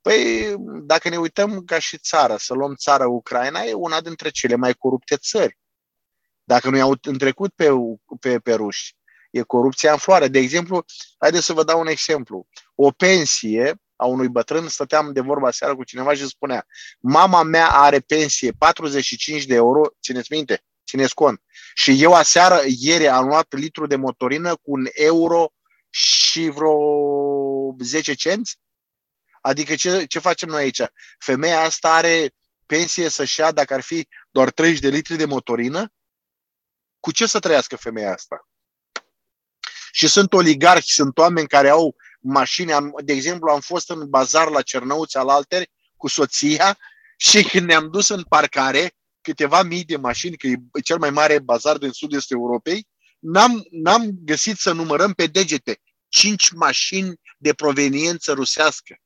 Păi, 0.00 0.54
dacă 0.82 1.08
ne 1.08 1.16
uităm 1.16 1.64
ca 1.64 1.78
și 1.78 1.98
țară, 1.98 2.36
să 2.36 2.54
luăm 2.54 2.74
țara 2.74 3.08
Ucraina, 3.08 3.60
e 3.60 3.72
una 3.72 4.00
dintre 4.00 4.30
cele 4.30 4.54
mai 4.54 4.74
corupte 4.74 5.16
țări. 5.16 5.58
Dacă 6.44 6.70
nu 6.70 6.76
i-au 6.76 6.94
întrecut 7.02 7.52
pe, 7.54 7.68
pe, 8.20 8.38
pe 8.38 8.54
ruși, 8.54 8.96
e 9.30 9.42
corupția 9.42 9.92
în 9.92 9.98
floare. 9.98 10.28
De 10.28 10.38
exemplu, 10.38 10.84
haideți 11.18 11.44
să 11.44 11.52
vă 11.52 11.64
dau 11.64 11.80
un 11.80 11.86
exemplu. 11.86 12.46
O 12.74 12.90
pensie 12.90 13.74
a 13.96 14.06
unui 14.06 14.28
bătrân, 14.28 14.68
stăteam 14.68 15.12
de 15.12 15.20
vorba 15.20 15.50
seara 15.50 15.74
cu 15.74 15.84
cineva 15.84 16.14
și 16.14 16.26
spunea, 16.26 16.66
mama 17.00 17.42
mea 17.42 17.68
are 17.68 18.00
pensie 18.00 18.52
45 18.52 19.44
de 19.44 19.54
euro, 19.54 19.82
țineți 20.02 20.32
minte, 20.32 20.64
țineți 20.86 21.14
cont. 21.14 21.42
Și 21.74 22.02
eu 22.02 22.14
aseară, 22.14 22.62
ieri, 22.66 23.08
am 23.08 23.26
luat 23.26 23.52
litru 23.52 23.86
de 23.86 23.96
motorină 23.96 24.56
cu 24.56 24.72
un 24.72 24.86
euro 24.92 25.52
și 25.90 26.48
vreo 26.48 27.76
10 27.78 28.14
cenți. 28.14 28.58
Adică 29.40 29.74
ce, 29.74 30.04
ce 30.04 30.18
facem 30.18 30.48
noi 30.48 30.62
aici? 30.62 30.82
Femeia 31.18 31.60
asta 31.60 31.94
are 31.94 32.34
pensie 32.66 33.08
să-și 33.08 33.40
ia, 33.40 33.52
dacă 33.52 33.74
ar 33.74 33.80
fi 33.80 34.08
doar 34.30 34.50
30 34.50 34.80
de 34.80 34.88
litri 34.88 35.16
de 35.16 35.24
motorină? 35.24 35.92
Cu 37.00 37.12
ce 37.12 37.26
să 37.26 37.38
trăiască 37.38 37.76
femeia 37.76 38.12
asta? 38.12 38.48
Și 39.92 40.08
sunt 40.08 40.32
oligarhi, 40.32 40.92
sunt 40.92 41.18
oameni 41.18 41.48
care 41.48 41.68
au 41.68 41.96
mașini. 42.20 42.72
Am, 42.72 42.94
de 43.04 43.12
exemplu, 43.12 43.50
am 43.50 43.60
fost 43.60 43.90
în 43.90 44.08
bazar 44.08 44.48
la 44.48 44.62
Cernăuți 44.62 45.16
al 45.16 45.28
alteri 45.28 45.70
cu 45.96 46.08
soția 46.08 46.78
și 47.16 47.42
când 47.42 47.66
ne-am 47.66 47.90
dus 47.90 48.08
în 48.08 48.22
parcare, 48.22 48.94
câteva 49.24 49.62
mii 49.62 49.84
de 49.84 49.96
mașini, 49.96 50.36
că 50.36 50.46
e 50.46 50.80
cel 50.84 50.98
mai 50.98 51.10
mare 51.10 51.38
bazar 51.38 51.78
din 51.78 51.90
sud-est 51.90 52.30
Europei, 52.30 52.86
n-am, 53.18 53.66
n-am 53.70 54.10
găsit 54.24 54.56
să 54.56 54.72
numărăm 54.72 55.12
pe 55.12 55.26
degete 55.26 55.80
cinci 56.08 56.50
mașini 56.50 57.20
de 57.38 57.52
proveniență 57.52 58.32
rusească. 58.32 58.96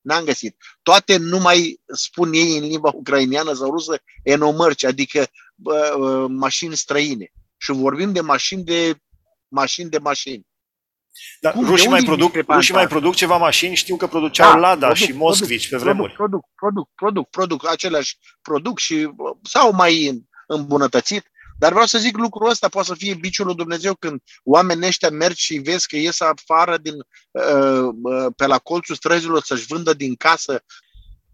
N-am 0.00 0.24
găsit. 0.24 0.56
Toate 0.82 1.16
nu 1.16 1.38
mai 1.38 1.80
spun 1.86 2.32
ei 2.32 2.56
în 2.56 2.64
limba 2.64 2.90
ucraineană 2.94 3.52
sau 3.54 3.70
rusă 3.70 4.02
enomărci, 4.22 4.84
adică 4.84 5.26
bă, 5.54 6.26
mașini 6.28 6.76
străine. 6.76 7.32
Și 7.56 7.72
vorbim 7.72 8.12
de 8.12 8.20
mașini 8.20 8.64
de 8.64 9.00
mașini 9.48 9.90
de 9.90 9.98
mașini. 9.98 10.46
Dar 11.40 11.52
Cum, 11.52 11.66
rușii, 11.66 11.88
mai 11.88 12.02
produc, 12.02 12.34
rușii 12.48 12.74
mai 12.74 12.86
produc 12.86 13.14
ceva 13.14 13.36
mașini, 13.36 13.74
știu 13.74 13.96
că 13.96 14.06
produceau 14.06 14.52
da, 14.52 14.58
Lada 14.58 14.86
produc, 14.86 14.96
și 14.96 15.12
Moskvici 15.12 15.68
pe 15.68 15.76
vremuri. 15.76 16.12
Produc, 16.12 16.44
produc, 16.54 16.88
produc, 16.94 17.28
produc, 17.30 17.56
produc, 17.58 17.70
aceleași 17.70 18.18
produc 18.42 18.78
și 18.78 19.10
s-au 19.42 19.72
mai 19.72 20.24
îmbunătățit. 20.46 21.30
Dar 21.58 21.70
vreau 21.70 21.86
să 21.86 21.98
zic 21.98 22.16
lucrul 22.16 22.50
ăsta 22.50 22.68
poate 22.68 22.88
să 22.88 22.94
fie 22.94 23.14
biciul 23.14 23.46
lui 23.46 23.54
Dumnezeu 23.54 23.94
când 23.94 24.20
oamenii 24.44 24.86
ăștia 24.86 25.10
merg 25.10 25.34
și 25.34 25.58
vezi 25.58 25.86
că 25.86 25.96
ies 25.96 26.20
afară 26.20 26.76
din, 26.78 26.94
uh, 27.30 27.88
uh, 28.02 28.26
pe 28.36 28.46
la 28.46 28.58
colțul 28.58 28.94
străzilor 28.94 29.42
să-și 29.42 29.66
vândă 29.66 29.94
din 29.94 30.14
casă. 30.14 30.64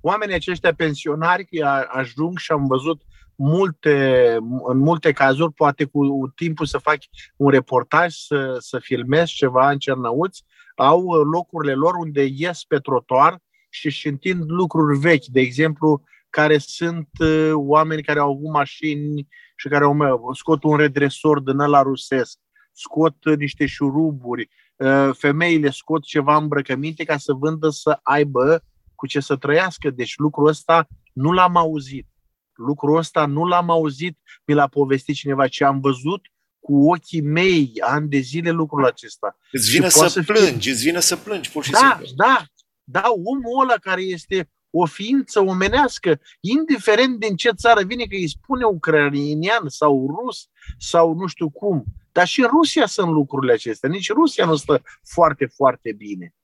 Oamenii 0.01 0.35
aceștia 0.35 0.75
pensionari 0.75 1.47
ajung 1.89 2.39
și 2.39 2.53
am 2.53 2.67
văzut 2.67 3.03
multe, 3.43 4.37
în 4.67 4.79
multe 4.79 5.13
cazuri, 5.13 5.53
poate 5.53 5.85
cu 5.85 6.33
timpul 6.35 6.67
să 6.67 6.79
fac 6.79 6.99
un 7.37 7.51
reportaj, 7.51 8.15
să, 8.15 8.57
să 8.59 8.79
filmez 8.79 9.29
ceva 9.29 9.71
în 9.71 9.79
Cernăuți, 9.79 10.45
au 10.77 11.13
locurile 11.13 11.75
lor 11.75 11.95
unde 11.95 12.25
ies 12.25 12.65
pe 12.65 12.79
trotuar 12.79 13.39
și 13.71 13.87
își 13.87 14.09
întind 14.09 14.43
lucruri 14.47 14.99
vechi. 14.99 15.25
De 15.25 15.41
exemplu, 15.41 16.03
care 16.31 16.59
sunt 16.59 17.09
uh, 17.21 17.51
oameni 17.55 18.03
care 18.03 18.19
au 18.19 18.31
avut 18.31 18.51
mașini 18.51 19.29
și 19.57 19.69
care 19.69 19.85
au 19.85 20.31
scot 20.33 20.63
un 20.63 20.77
redresor 20.77 21.41
din 21.41 21.59
ăla 21.59 21.83
rusesc, 21.83 22.39
scot 22.73 23.25
uh, 23.25 23.37
niște 23.37 23.67
șuruburi, 23.67 24.49
uh, 24.77 25.11
femeile 25.13 25.71
scot 25.71 26.03
ceva 26.03 26.37
îmbrăcăminte 26.37 27.05
ca 27.05 27.17
să 27.17 27.33
vândă 27.33 27.69
să 27.69 27.99
aibă 28.03 28.65
cu 28.95 29.07
ce 29.07 29.21
să 29.21 29.37
trăiască. 29.37 29.91
Deci 29.91 30.17
lucrul 30.17 30.47
ăsta 30.47 30.87
nu 31.13 31.33
l-am 31.33 31.57
auzit. 31.57 32.07
Lucrul 32.55 32.97
ăsta 32.97 33.27
nu 33.27 33.45
l-am 33.45 33.71
auzit, 33.71 34.19
mi 34.45 34.55
l-a 34.55 34.67
povestit 34.69 35.15
cineva, 35.15 35.49
ci 35.49 35.61
am 35.61 35.81
văzut 35.81 36.27
cu 36.61 36.91
ochii 36.91 37.21
mei 37.21 37.73
ani 37.81 38.09
de 38.09 38.19
zile 38.19 38.51
lucrul 38.51 38.85
acesta. 38.85 39.39
Îți 39.51 39.71
vine 39.71 39.89
să, 39.89 40.07
să 40.07 40.23
plângi, 40.23 40.59
fie... 40.59 40.73
îți 40.73 40.83
vine 40.83 41.01
să 41.01 41.17
plângi, 41.17 41.51
pur 41.51 41.65
și 41.65 41.71
da, 41.71 41.79
simplu. 41.79 42.07
Da, 42.17 42.45
da, 42.85 43.11
omul 43.11 43.63
ăla 43.63 43.75
care 43.75 44.03
este 44.03 44.51
o 44.71 44.87
ființă 44.87 45.41
omenească, 45.41 46.21
indiferent 46.41 47.19
din 47.19 47.37
ce 47.37 47.51
țară 47.51 47.83
vine, 47.83 48.05
că 48.05 48.15
îi 48.15 48.29
spune 48.29 48.65
ucrainian 48.65 49.69
sau 49.69 50.07
rus 50.07 50.49
sau 50.79 51.15
nu 51.15 51.27
știu 51.27 51.51
cum. 51.51 51.85
Dar 52.13 52.27
și 52.27 52.41
în 52.41 52.47
Rusia 52.47 52.87
sunt 52.87 53.11
lucrurile 53.11 53.53
acestea. 53.53 53.89
Nici 53.89 54.13
Rusia 54.13 54.45
nu 54.45 54.57
stă 54.57 54.83
foarte, 55.03 55.47
foarte 55.47 55.93
bine. 55.93 56.35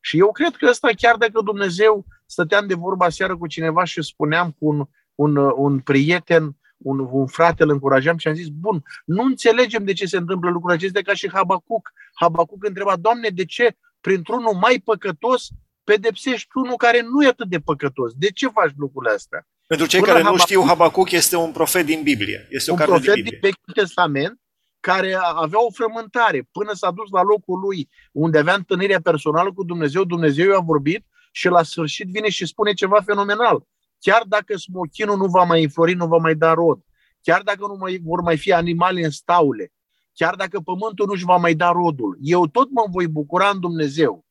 Și 0.00 0.18
eu 0.18 0.32
cred 0.32 0.56
că 0.56 0.66
ăsta, 0.68 0.88
chiar 0.96 1.16
dacă 1.16 1.40
Dumnezeu 1.40 2.06
stăteam 2.26 2.66
de 2.66 2.74
vorba 2.74 3.08
seară 3.08 3.36
cu 3.36 3.46
cineva 3.46 3.84
și 3.84 4.02
spuneam 4.02 4.50
cu 4.50 4.66
un, 4.66 4.86
un, 5.18 5.36
un 5.36 5.80
prieten, 5.80 6.56
un, 6.76 7.08
un 7.10 7.26
frate, 7.26 7.62
îl 7.62 7.70
încurajam 7.70 8.16
și 8.16 8.28
am 8.28 8.34
zis, 8.34 8.48
bun, 8.48 8.82
nu 9.04 9.22
înțelegem 9.22 9.84
de 9.84 9.92
ce 9.92 10.06
se 10.06 10.16
întâmplă 10.16 10.50
lucrurile 10.50 10.78
acestea 10.78 11.02
ca 11.02 11.14
și 11.14 11.30
Habacuc. 11.32 11.92
Habacuc 12.14 12.64
întreba, 12.64 12.96
Doamne, 12.96 13.28
de 13.28 13.44
ce 13.44 13.76
printr-unul 14.00 14.54
mai 14.54 14.80
păcătos 14.84 15.48
pedepsești 15.84 16.48
unul 16.54 16.76
care 16.76 17.00
nu 17.00 17.24
e 17.24 17.28
atât 17.28 17.48
de 17.48 17.58
păcătos. 17.58 18.12
De 18.12 18.30
ce 18.30 18.48
faci 18.48 18.72
lucrurile 18.76 19.14
astea? 19.14 19.46
Pentru 19.66 19.86
cei 19.86 20.00
Până 20.00 20.12
care 20.12 20.22
nu 20.22 20.28
Habacuc, 20.28 20.48
știu, 20.48 20.64
Habacuc 20.66 21.10
este 21.10 21.36
un 21.36 21.52
profet 21.52 21.86
din 21.86 22.02
Biblie. 22.02 22.46
Este 22.50 22.70
un 22.70 22.78
o 22.80 22.84
profet 22.84 23.14
din, 23.14 23.24
din 23.24 23.38
Vechiul 23.40 23.72
Testament 23.74 24.40
care 24.80 25.14
avea 25.14 25.64
o 25.64 25.70
frământare 25.70 26.48
până 26.52 26.72
s-a 26.72 26.90
dus 26.90 27.10
la 27.10 27.22
locul 27.22 27.58
lui 27.58 27.88
unde 28.12 28.38
avea 28.38 28.54
întâlnirea 28.54 29.00
personală 29.00 29.52
cu 29.52 29.64
Dumnezeu, 29.64 30.04
Dumnezeu 30.04 30.50
i-a 30.50 30.58
vorbit 30.58 31.04
și 31.32 31.48
la 31.48 31.62
sfârșit 31.62 32.08
vine 32.08 32.28
și 32.28 32.46
spune 32.46 32.72
ceva 32.72 33.00
fenomenal. 33.00 33.62
Chiar 33.98 34.22
dacă 34.26 34.56
smochinul 34.56 35.16
nu 35.16 35.26
va 35.26 35.44
mai 35.44 35.62
înflori, 35.62 35.94
nu 35.94 36.06
va 36.06 36.16
mai 36.16 36.34
da 36.34 36.52
rod, 36.52 36.80
chiar 37.20 37.42
dacă 37.42 37.66
nu 37.66 37.76
mai, 37.78 38.00
vor 38.02 38.20
mai 38.20 38.36
fi 38.36 38.52
animale 38.52 39.04
în 39.04 39.10
staule, 39.10 39.72
chiar 40.12 40.34
dacă 40.34 40.60
pământul 40.60 41.06
nu-și 41.06 41.24
va 41.24 41.36
mai 41.36 41.54
da 41.54 41.70
rodul, 41.70 42.18
eu 42.20 42.46
tot 42.46 42.70
mă 42.70 42.84
voi 42.90 43.08
bucura 43.08 43.48
în 43.48 43.60
Dumnezeu. 43.60 44.26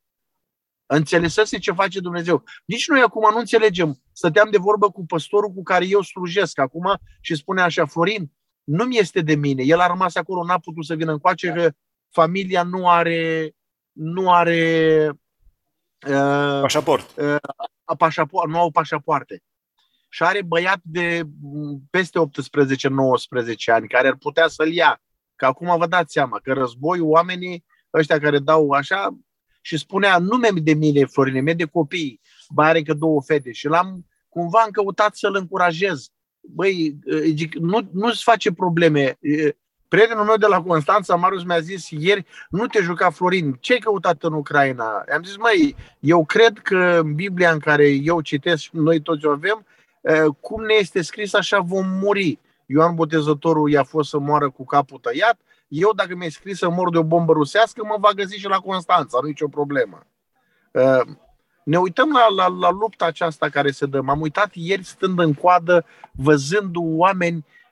Înțelesese 0.89 1.57
ce 1.57 1.71
face 1.71 1.99
Dumnezeu. 1.99 2.43
Nici 2.65 2.87
noi 2.87 3.01
acum 3.01 3.31
nu 3.31 3.37
înțelegem. 3.37 4.01
Stăteam 4.11 4.49
de 4.51 4.57
vorbă 4.57 4.91
cu 4.91 5.05
păstorul 5.05 5.51
cu 5.51 5.63
care 5.63 5.87
eu 5.87 6.01
slujesc 6.01 6.59
acum 6.59 6.97
și 7.21 7.35
spune 7.35 7.61
așa, 7.61 7.85
Florin, 7.85 8.31
nu 8.63 8.83
mi 8.83 8.97
este 8.97 9.21
de 9.21 9.35
mine. 9.35 9.63
El 9.63 9.79
a 9.79 9.87
rămas 9.87 10.15
acolo, 10.15 10.43
n-a 10.43 10.59
putut 10.59 10.85
să 10.85 10.95
vină 10.95 11.11
încoace, 11.11 11.51
că 11.51 11.71
familia 12.09 12.63
nu 12.63 12.89
are, 12.89 13.51
nu 13.91 14.31
are 14.31 15.09
uh, 16.07 16.61
pașaport. 16.61 17.17
Uh, 17.17 17.35
pașaport. 17.97 18.49
Nu 18.49 18.59
au 18.59 18.71
pașapoarte. 18.71 19.43
Și 20.09 20.23
are 20.23 20.41
băiat 20.41 20.79
de 20.81 21.23
peste 21.89 22.19
18-19 22.19 22.23
ani 23.65 23.87
care 23.87 24.07
ar 24.07 24.15
putea 24.15 24.47
să-l 24.47 24.73
ia. 24.73 25.01
Că 25.35 25.45
acum 25.45 25.77
vă 25.77 25.87
dați 25.87 26.11
seama 26.11 26.39
că 26.43 26.53
războiul, 26.53 27.09
oamenii 27.09 27.65
ăștia 27.93 28.19
care 28.19 28.39
dau 28.39 28.69
așa, 28.69 29.17
și 29.61 29.77
spunea 29.77 30.17
nume 30.17 30.49
de 30.53 30.73
mine, 30.73 31.05
Florine, 31.05 31.41
mie 31.41 31.53
de 31.53 31.65
copii, 31.65 32.21
mai 32.49 32.69
are 32.69 32.81
că 32.81 32.93
două 32.93 33.21
fete 33.21 33.51
și 33.51 33.67
l-am 33.67 34.05
cumva 34.29 34.59
am 34.59 34.69
căutat 34.69 35.15
să-l 35.15 35.35
încurajez. 35.35 36.09
Băi, 36.39 36.99
zic, 37.35 37.55
nu, 37.55 37.89
nu-ți 37.91 38.23
face 38.23 38.51
probleme. 38.51 39.17
Prietenul 39.87 40.25
meu 40.25 40.35
de 40.35 40.45
la 40.45 40.61
Constanța, 40.61 41.15
Marius, 41.15 41.43
mi-a 41.43 41.59
zis 41.59 41.89
ieri, 41.89 42.25
nu 42.49 42.67
te 42.67 42.81
juca 42.81 43.09
Florin, 43.09 43.57
ce 43.59 43.73
ai 43.73 43.79
căutat 43.79 44.23
în 44.23 44.33
Ucraina? 44.33 45.03
Am 45.13 45.23
zis, 45.23 45.37
măi, 45.37 45.75
eu 45.99 46.25
cred 46.25 46.59
că 46.59 46.99
în 47.03 47.13
Biblia 47.13 47.51
în 47.51 47.59
care 47.59 47.87
eu 47.87 48.21
citesc 48.21 48.61
și 48.61 48.69
noi 48.73 49.01
toți 49.01 49.25
o 49.25 49.31
avem, 49.31 49.65
cum 50.39 50.63
ne 50.63 50.73
este 50.73 51.01
scris, 51.01 51.33
așa 51.33 51.59
vom 51.59 51.87
muri. 51.87 52.39
Ioan 52.65 52.95
Botezătorul 52.95 53.69
i-a 53.69 53.83
fost 53.83 54.09
să 54.09 54.17
moară 54.19 54.49
cu 54.49 54.65
capul 54.65 54.99
tăiat, 54.99 55.39
eu 55.67 55.91
dacă 55.95 56.15
mi-ai 56.15 56.29
scris 56.29 56.57
să 56.57 56.69
mor 56.69 56.89
de 56.89 56.97
o 56.97 57.03
bombă 57.03 57.33
rusească, 57.33 57.85
mă 57.85 57.95
va 57.99 58.11
găsi 58.11 58.37
și 58.37 58.47
la 58.47 58.57
Constanța, 58.57 59.17
nu 59.21 59.27
nicio 59.27 59.47
problemă. 59.47 60.05
Uh, 60.71 61.15
ne 61.63 61.77
uităm 61.77 62.11
la, 62.11 62.27
la, 62.29 62.47
la 62.57 62.69
lupta 62.71 63.05
aceasta 63.05 63.49
care 63.49 63.71
se 63.71 63.85
dă. 63.85 64.01
M-am 64.01 64.21
uitat 64.21 64.49
ieri 64.53 64.83
stând 64.83 65.19
în 65.19 65.33
coadă, 65.33 65.85
văzând 66.11 66.75
oameni, 66.75 67.37
uh, 67.37 67.66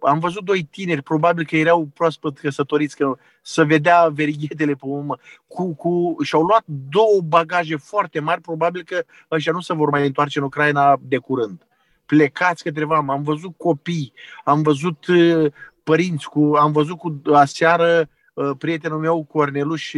am 0.00 0.18
văzut 0.18 0.44
doi 0.44 0.68
tineri, 0.70 1.02
probabil 1.02 1.44
că 1.44 1.56
erau 1.56 1.88
proaspăt 1.94 2.38
căsătoriți, 2.38 2.96
că 2.96 3.16
să 3.42 3.64
vedea 3.64 4.08
verighetele 4.08 4.72
pe 4.72 4.86
urmă, 4.86 5.18
cu, 5.46 5.74
cu, 5.74 6.16
și-au 6.22 6.42
luat 6.42 6.64
două 6.66 7.20
bagaje 7.24 7.76
foarte 7.76 8.20
mari, 8.20 8.40
probabil 8.40 8.82
că 8.82 9.02
ăștia 9.30 9.52
nu 9.52 9.60
se 9.60 9.74
vor 9.74 9.90
mai 9.90 10.06
întoarce 10.06 10.38
în 10.38 10.44
Ucraina 10.44 10.98
de 11.02 11.16
curând. 11.16 11.66
Plecați 12.06 12.62
către 12.62 12.84
vamă. 12.84 13.12
Am 13.12 13.22
văzut 13.22 13.54
copii, 13.56 14.12
am 14.44 14.62
văzut 14.62 15.06
uh, 15.06 15.52
părinți, 15.82 16.28
cu, 16.28 16.52
am 16.58 16.72
văzut 16.72 16.98
cu 16.98 17.22
aseară 17.32 18.08
uh, 18.34 18.50
prietenul 18.58 18.98
meu 18.98 19.24
Corneluș 19.24 19.94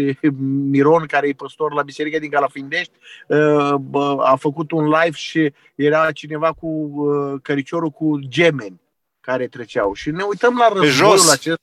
Miron, 0.71 1.07
care 1.07 1.29
e 1.29 1.33
păstor 1.33 1.75
la 1.75 1.83
biserica 1.83 2.19
din 2.19 2.31
Galafindești, 2.31 2.93
uh, 3.29 3.75
a 4.19 4.37
făcut 4.39 4.71
un 4.71 4.85
live 4.85 5.17
și 5.17 5.53
era 5.75 6.13
cineva 6.13 6.53
cu 6.53 6.67
uh, 6.67 7.41
căriciorul 7.43 7.91
cu 7.91 8.19
gemeni 8.21 8.83
care 9.25 9.47
treceau. 9.47 9.93
Și 9.93 10.11
ne 10.11 10.23
uităm 10.23 10.57
la 10.57 10.69
războiul 10.69 11.31
acesta 11.31 11.63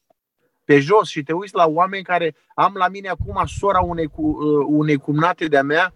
pe 0.66 0.80
jos 0.80 1.10
și 1.10 1.24
te 1.24 1.34
uiți 1.34 1.56
la 1.56 1.66
oameni 1.68 2.04
care 2.04 2.36
am 2.56 2.74
la 2.74 2.88
mine 2.88 3.10
acum 3.10 3.46
sora 3.46 3.80
unei, 3.80 4.08
cu, 4.08 4.38
unei 4.68 4.98
cumnate 4.98 5.46
de-a 5.46 5.64
mea, 5.64 5.94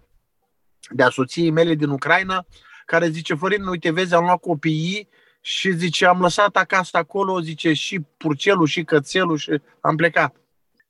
de-a 0.90 1.10
soției 1.10 1.50
mele 1.50 1.74
din 1.74 1.88
Ucraina, 1.88 2.46
care 2.84 3.08
zice, 3.08 3.34
Florin, 3.34 3.66
uite, 3.66 3.90
vezi, 3.90 4.14
am 4.14 4.24
luat 4.24 4.40
copiii 4.40 5.08
și 5.40 5.70
zice, 5.72 6.06
am 6.06 6.20
lăsat 6.20 6.56
acasă 6.56 6.96
acolo, 6.96 7.40
zice, 7.40 7.72
și 7.72 8.00
purcelul 8.16 8.66
și 8.66 8.84
cățelul 8.84 9.36
și 9.36 9.60
am 9.80 9.96
plecat. 9.96 10.36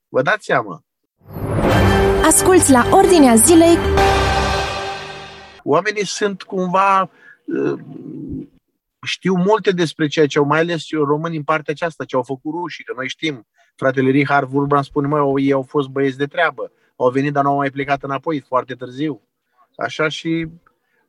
Vă 0.09 0.21
dați 0.21 0.45
seama? 0.45 0.83
Asculți 2.25 2.71
la 2.71 2.87
Ordinea 2.91 3.35
Zilei. 3.35 3.77
Oamenii 5.63 6.05
sunt 6.05 6.43
cumva 6.43 7.09
uh, 7.45 7.79
știu 9.07 9.33
multe 9.33 9.71
despre 9.71 10.07
ceea 10.07 10.27
ce 10.27 10.37
au, 10.37 10.45
mai 10.45 10.59
ales 10.59 10.89
români 10.91 11.37
în 11.37 11.43
partea 11.43 11.73
aceasta, 11.73 12.03
ce 12.03 12.15
au 12.15 12.23
făcut 12.23 12.53
rușii, 12.53 12.83
că 12.83 12.93
noi 12.95 13.07
știm. 13.07 13.47
Fratele 13.75 14.09
Richard 14.09 14.47
Vurban 14.47 14.83
spune, 14.83 15.07
mă, 15.07 15.39
ei 15.39 15.51
au 15.51 15.61
fost 15.61 15.87
băieți 15.87 16.17
de 16.17 16.25
treabă, 16.25 16.71
au 16.95 17.09
venit, 17.09 17.33
dar 17.33 17.43
nu 17.43 17.49
au 17.49 17.55
mai 17.55 17.69
plecat 17.69 18.03
înapoi, 18.03 18.39
foarte 18.39 18.73
târziu. 18.73 19.21
Așa 19.75 20.07
și 20.07 20.47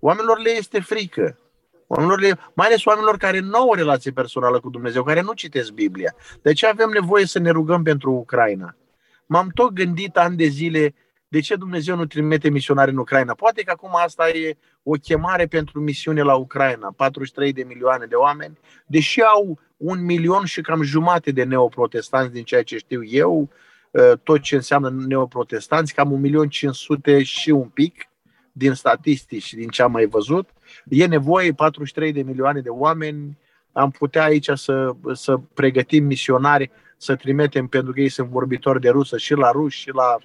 oamenilor 0.01 0.39
le 0.39 0.51
este 0.51 0.81
frică. 0.81 1.39
Oamenilor, 1.87 2.51
mai 2.55 2.67
ales 2.67 2.85
oamenilor 2.85 3.17
care 3.17 3.39
nu 3.39 3.57
au 3.57 3.69
o 3.69 3.75
relație 3.75 4.11
personală 4.11 4.61
cu 4.61 4.71
Dumnezeu, 4.71 5.03
care 5.03 5.21
nu 5.21 5.33
citesc 5.33 5.73
Biblia. 5.73 6.15
De 6.43 6.53
ce 6.53 6.67
avem 6.67 6.89
nevoie 6.89 7.27
să 7.27 7.39
ne 7.39 7.51
rugăm 7.51 7.83
pentru 7.83 8.13
Ucraina? 8.13 8.77
M-am 9.27 9.49
tot 9.55 9.71
gândit 9.71 10.17
ani 10.17 10.37
de 10.37 10.47
zile 10.47 10.95
de 11.29 11.41
ce 11.41 11.57
Dumnezeu 11.57 11.97
nu 11.97 12.07
trimite 12.07 12.51
misionari 12.51 12.91
în 12.91 12.97
Ucraina. 12.97 13.35
Poate 13.35 13.63
că 13.63 13.71
acum 13.71 13.91
asta 13.93 14.29
e 14.29 14.57
o 14.83 14.93
chemare 14.93 15.47
pentru 15.47 15.81
misiune 15.81 16.23
la 16.23 16.35
Ucraina. 16.35 16.93
43 16.97 17.53
de 17.53 17.63
milioane 17.63 18.07
de 18.07 18.15
oameni, 18.15 18.59
deși 18.87 19.21
au 19.21 19.59
un 19.77 20.05
milion 20.05 20.45
și 20.45 20.61
cam 20.61 20.83
jumate 20.83 21.31
de 21.31 21.45
neoprotestanți 21.45 22.33
din 22.33 22.45
ceea 22.45 22.63
ce 22.63 22.77
știu 22.77 23.05
eu, 23.05 23.49
ă, 23.95 24.17
tot 24.17 24.41
ce 24.41 24.55
înseamnă 24.55 24.91
neoprotestanți, 25.07 25.95
cam 25.95 26.13
un 26.13 26.21
milion 26.21 26.49
500 26.49 27.23
și 27.23 27.51
un 27.51 27.69
pic 27.69 28.09
din 28.53 28.73
statistici 28.73 29.43
și 29.43 29.57
din 29.57 29.69
ce 29.69 29.83
am 29.83 29.93
mai 29.93 30.07
văzut. 30.07 30.49
E 30.89 31.07
nevoie 31.07 31.53
43 31.53 32.13
de 32.13 32.23
milioane 32.23 32.61
de 32.61 32.69
oameni. 32.69 33.39
Am 33.73 33.91
putea 33.91 34.25
aici 34.25 34.51
să, 34.55 34.91
să 35.13 35.37
pregătim 35.55 36.05
misionari, 36.05 36.71
să 36.97 37.17
trimitem, 37.17 37.67
pentru 37.67 37.93
că 37.93 38.01
ei 38.01 38.09
sunt 38.09 38.29
vorbitori 38.29 38.81
de 38.81 38.89
rusă 38.89 39.19
și 39.19 39.35
la 39.35 39.51
ruși 39.51 39.81
și 39.81 39.91
la 39.93 40.17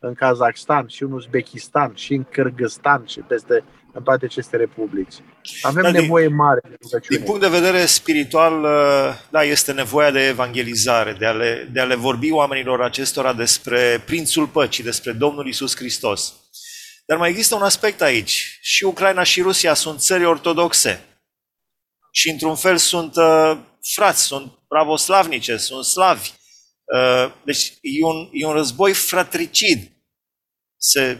în 0.00 0.14
Kazakhstan, 0.14 0.86
și 0.88 1.02
în 1.02 1.12
Uzbekistan, 1.12 1.92
și 1.94 2.14
în 2.14 2.24
Kyrgyzstan, 2.24 3.04
și 3.06 3.20
peste 3.20 3.64
în 3.92 4.02
toate 4.02 4.24
aceste 4.24 4.56
republici. 4.56 5.14
Avem 5.62 5.82
da, 5.82 5.90
nevoie 5.90 6.26
din, 6.26 6.36
mare 6.36 6.60
de 6.68 6.76
rugăciune. 6.82 7.16
Din 7.16 7.26
punct 7.26 7.40
de 7.40 7.58
vedere 7.58 7.86
spiritual, 7.86 8.62
uh, 8.62 9.14
da, 9.30 9.42
este 9.42 9.72
nevoia 9.72 10.10
de 10.10 10.26
evangelizare, 10.26 11.12
de 11.12 11.26
a, 11.26 11.32
le, 11.32 11.68
de 11.72 11.80
a 11.80 11.84
le 11.84 11.94
vorbi 11.94 12.30
oamenilor 12.30 12.82
acestora 12.82 13.32
despre 13.32 14.02
Prințul 14.06 14.46
Păcii, 14.46 14.84
despre 14.84 15.12
Domnul 15.12 15.46
Isus 15.46 15.76
Hristos. 15.76 16.34
Dar 17.06 17.18
mai 17.18 17.28
există 17.28 17.54
un 17.54 17.62
aspect 17.62 18.00
aici. 18.02 18.58
Și 18.60 18.84
Ucraina 18.84 19.22
și 19.22 19.42
Rusia 19.42 19.74
sunt 19.74 20.00
țări 20.00 20.24
ortodoxe. 20.24 21.04
Și 22.12 22.30
într-un 22.30 22.56
fel 22.56 22.76
sunt 22.76 23.16
uh, 23.16 23.58
frați, 23.94 24.22
sunt 24.22 24.52
pravoslavnice, 24.68 25.56
sunt 25.56 25.84
slavi. 25.84 26.30
Uh, 26.96 27.32
deci 27.44 27.78
e 27.80 28.04
un, 28.04 28.28
e 28.32 28.46
un 28.46 28.52
război 28.52 28.92
fratricid. 28.94 29.92
Se 30.76 31.18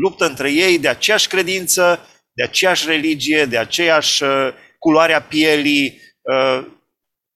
luptă 0.00 0.26
între 0.26 0.52
ei 0.52 0.78
de 0.78 0.88
aceeași 0.88 1.28
credință, 1.28 2.00
de 2.32 2.42
aceeași 2.42 2.86
religie, 2.86 3.44
de 3.44 3.58
aceeași 3.58 4.22
uh, 4.22 4.48
culoare 4.78 5.12
a 5.12 5.22
pielii. 5.22 6.00
Uh, 6.20 6.66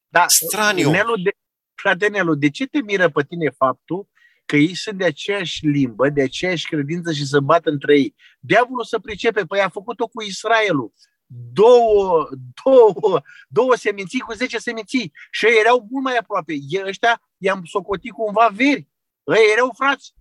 da, 0.09 0.29
straniu. 0.29 0.91
Nelu, 0.91 1.17
de, 1.17 1.31
frate 1.75 2.09
Nelu, 2.09 2.35
de 2.35 2.51
ce 2.51 2.67
te 2.67 2.83
miră 2.83 3.09
pe 3.11 3.23
tine 3.29 3.51
faptul 3.51 4.09
că 4.47 4.57
ei 4.57 4.75
sunt 4.75 4.99
de 4.99 5.05
aceeași 5.05 5.67
limbă, 5.67 6.09
de 6.09 6.23
aceeași 6.23 6.67
credință 6.67 7.13
și 7.13 7.27
să 7.27 7.41
bată 7.41 7.71
între 7.71 7.99
ei? 7.99 8.15
Diavolul 8.41 8.85
să 8.85 8.99
pricepe, 8.99 9.45
păi 9.45 9.61
a 9.61 9.69
făcut-o 9.69 10.07
cu 10.07 10.23
Israelul. 10.23 10.93
Două, 11.53 12.29
două, 12.63 13.21
două 13.49 13.75
seminții 13.75 14.21
cu 14.21 14.33
zece 14.33 14.59
seminții. 14.59 15.13
Și 15.31 15.47
ei 15.47 15.59
erau 15.59 15.87
mult 15.91 16.05
mai 16.05 16.17
aproape. 16.17 16.53
Ei, 16.53 16.83
ăștia 16.87 17.23
i-am 17.37 17.65
socotit 17.65 18.13
cumva 18.13 18.49
veri. 18.53 18.89
Ei 19.25 19.53
erau 19.53 19.73
frați. 19.77 20.15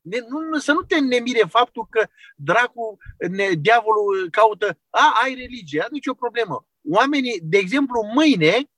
Ne, 0.00 0.18
nu, 0.28 0.58
să 0.58 0.72
nu 0.72 0.82
te 0.82 1.00
nemire 1.00 1.46
faptul 1.48 1.86
că 1.90 2.08
dracu, 2.36 2.96
ne, 3.30 3.48
diavolul 3.48 4.28
caută, 4.30 4.78
a, 4.90 5.12
ai 5.22 5.34
religie, 5.34 5.80
nu 5.80 5.88
nicio 5.90 6.14
problemă. 6.14 6.66
Oamenii, 6.88 7.40
de 7.42 7.58
exemplu, 7.58 8.02
mâine, 8.14 8.70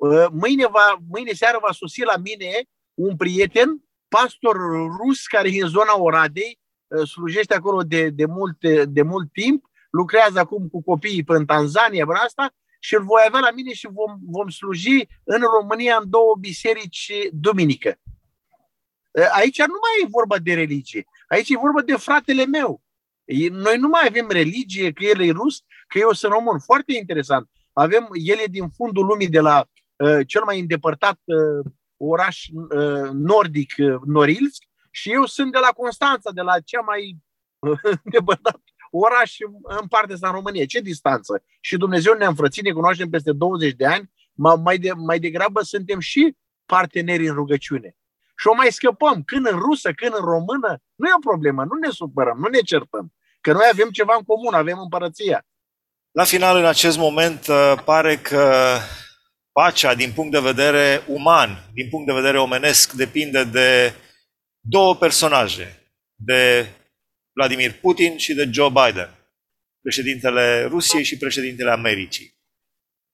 ă, 0.00 0.28
mâine, 0.32 0.66
va, 0.66 1.02
mâine 1.08 1.32
seară 1.32 1.58
va 1.62 1.72
sosi 1.72 2.02
la 2.02 2.16
mine 2.16 2.62
un 2.94 3.16
prieten, 3.16 3.84
pastor 4.08 4.56
rus, 5.00 5.26
care 5.26 5.48
e 5.52 5.62
în 5.62 5.68
zona 5.68 5.98
Oradei, 5.98 6.58
ă, 6.90 7.04
slujește 7.04 7.54
acolo 7.54 7.82
de, 7.82 8.10
de, 8.10 8.26
mult, 8.26 8.58
de 8.84 9.02
mult 9.02 9.32
timp, 9.32 9.67
lucrează 9.90 10.38
acum 10.38 10.68
cu 10.68 10.82
copiii 10.82 11.24
în 11.26 11.46
Tanzania, 11.46 12.04
în 12.08 12.14
asta, 12.14 12.54
și 12.80 12.94
îl 12.94 13.04
voi 13.04 13.22
avea 13.26 13.40
la 13.40 13.50
mine 13.50 13.72
și 13.72 13.88
vom, 13.92 14.18
vom 14.20 14.48
sluji 14.48 15.08
în 15.24 15.40
România 15.58 15.98
în 16.02 16.10
două 16.10 16.36
biserici 16.40 17.12
duminică. 17.32 17.98
Aici 19.32 19.58
nu 19.58 19.78
mai 19.82 20.02
e 20.02 20.08
vorba 20.10 20.38
de 20.38 20.54
religie. 20.54 21.04
Aici 21.28 21.50
e 21.50 21.56
vorba 21.56 21.82
de 21.82 21.96
fratele 21.96 22.46
meu. 22.46 22.82
Noi 23.50 23.76
nu 23.78 23.88
mai 23.88 24.02
avem 24.06 24.26
religie, 24.30 24.92
că 24.92 25.04
el 25.04 25.20
e 25.20 25.30
rus, 25.30 25.62
că 25.86 25.98
eu 25.98 26.12
sunt 26.12 26.32
român. 26.32 26.58
Foarte 26.58 26.92
interesant. 26.92 27.50
Avem, 27.72 28.08
el 28.12 28.38
e 28.38 28.46
din 28.50 28.68
fundul 28.68 29.06
lumii 29.06 29.28
de 29.28 29.40
la 29.40 29.68
uh, 29.96 30.26
cel 30.26 30.42
mai 30.44 30.60
îndepărtat 30.60 31.20
uh, 31.24 31.72
oraș 31.96 32.46
uh, 32.52 33.10
nordic, 33.12 33.74
uh, 33.78 34.00
Norilsk, 34.04 34.62
și 34.90 35.12
eu 35.12 35.24
sunt 35.24 35.52
de 35.52 35.58
la 35.58 35.68
Constanța, 35.68 36.30
de 36.30 36.40
la 36.40 36.60
cea 36.60 36.80
mai 36.80 37.16
uh, 37.58 37.78
îndepărtat 38.04 38.60
oraș 38.90 39.36
în 39.80 39.86
partea 39.86 40.14
asta 40.14 40.28
în 40.28 40.34
România. 40.34 40.64
Ce 40.64 40.80
distanță? 40.80 41.42
Și 41.60 41.76
Dumnezeu 41.76 42.14
ne-a 42.14 42.28
înfrățit, 42.28 42.64
ne 42.64 42.70
cunoaștem 42.70 43.10
peste 43.10 43.32
20 43.32 43.72
de 43.72 43.86
ani, 43.86 44.10
mai, 44.62 44.78
de, 44.78 44.92
mai 44.92 45.18
degrabă 45.18 45.62
suntem 45.62 46.00
și 46.00 46.36
parteneri 46.66 47.28
în 47.28 47.34
rugăciune 47.34 47.96
și 48.40 48.46
o 48.46 48.54
mai 48.54 48.72
scăpăm, 48.72 49.22
când 49.22 49.46
în 49.46 49.58
rusă, 49.58 49.92
când 49.92 50.14
în 50.14 50.24
română, 50.24 50.82
nu 50.94 51.06
e 51.08 51.16
o 51.16 51.28
problemă, 51.30 51.64
nu 51.64 51.74
ne 51.78 51.90
supărăm, 51.90 52.38
nu 52.38 52.48
ne 52.48 52.58
certăm, 52.58 53.12
că 53.40 53.52
noi 53.52 53.68
avem 53.72 53.90
ceva 53.90 54.14
în 54.18 54.24
comun, 54.24 54.54
avem 54.54 54.78
împărăția. 54.78 55.46
La 56.10 56.24
final, 56.24 56.56
în 56.56 56.64
acest 56.64 56.98
moment, 56.98 57.46
uh, 57.46 57.74
pare 57.84 58.16
că 58.16 58.76
pacea, 59.52 59.94
din 59.94 60.12
punct 60.12 60.32
de 60.32 60.40
vedere 60.40 61.02
uman, 61.06 61.70
din 61.72 61.88
punct 61.88 62.06
de 62.06 62.12
vedere 62.12 62.40
omenesc, 62.40 62.92
depinde 62.92 63.44
de 63.44 63.94
două 64.60 64.96
personaje, 64.96 65.92
de 66.14 66.68
Vladimir 67.38 67.72
Putin 67.72 68.16
și 68.16 68.34
de 68.34 68.48
Joe 68.50 68.68
Biden, 68.68 69.10
președintele 69.82 70.64
Rusiei 70.64 71.04
și 71.04 71.16
președintele 71.16 71.70
Americii. 71.70 72.36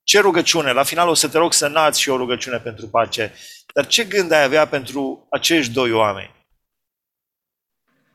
Ce 0.03 0.21
rugăciune? 0.21 0.73
La 0.73 0.83
final 0.83 1.09
o 1.09 1.15
să 1.15 1.29
te 1.29 1.39
rog 1.39 1.53
să 1.53 1.69
nați 1.69 2.01
și 2.01 2.09
o 2.09 2.17
rugăciune 2.17 2.59
pentru 2.59 2.89
pace. 2.89 3.33
Dar 3.75 3.87
ce 3.87 4.05
gând 4.05 4.31
ai 4.33 4.43
avea 4.43 4.67
pentru 4.67 5.27
acești 5.31 5.73
doi 5.73 5.93
oameni? 5.93 6.47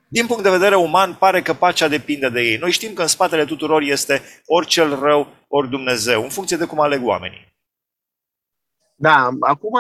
Din 0.08 0.26
punct 0.26 0.44
de 0.44 0.50
vedere 0.50 0.76
uman, 0.76 1.16
pare 1.16 1.42
că 1.42 1.54
pacea 1.54 1.88
depinde 1.88 2.30
de 2.30 2.42
ei. 2.42 2.58
Noi 2.58 2.72
știm 2.72 2.94
că 2.94 3.02
în 3.02 3.08
spatele 3.08 3.46
tuturor 3.46 3.82
este 3.82 4.22
ori 4.46 4.68
cel 4.68 5.00
rău, 5.00 5.36
ori 5.48 5.70
Dumnezeu, 5.70 6.24
în 6.24 6.30
funcție 6.30 6.58
de 6.58 6.66
cum 6.66 6.80
aleg 6.80 7.06
oamenii. 7.06 7.58
Da, 8.96 9.30
acum 9.40 9.80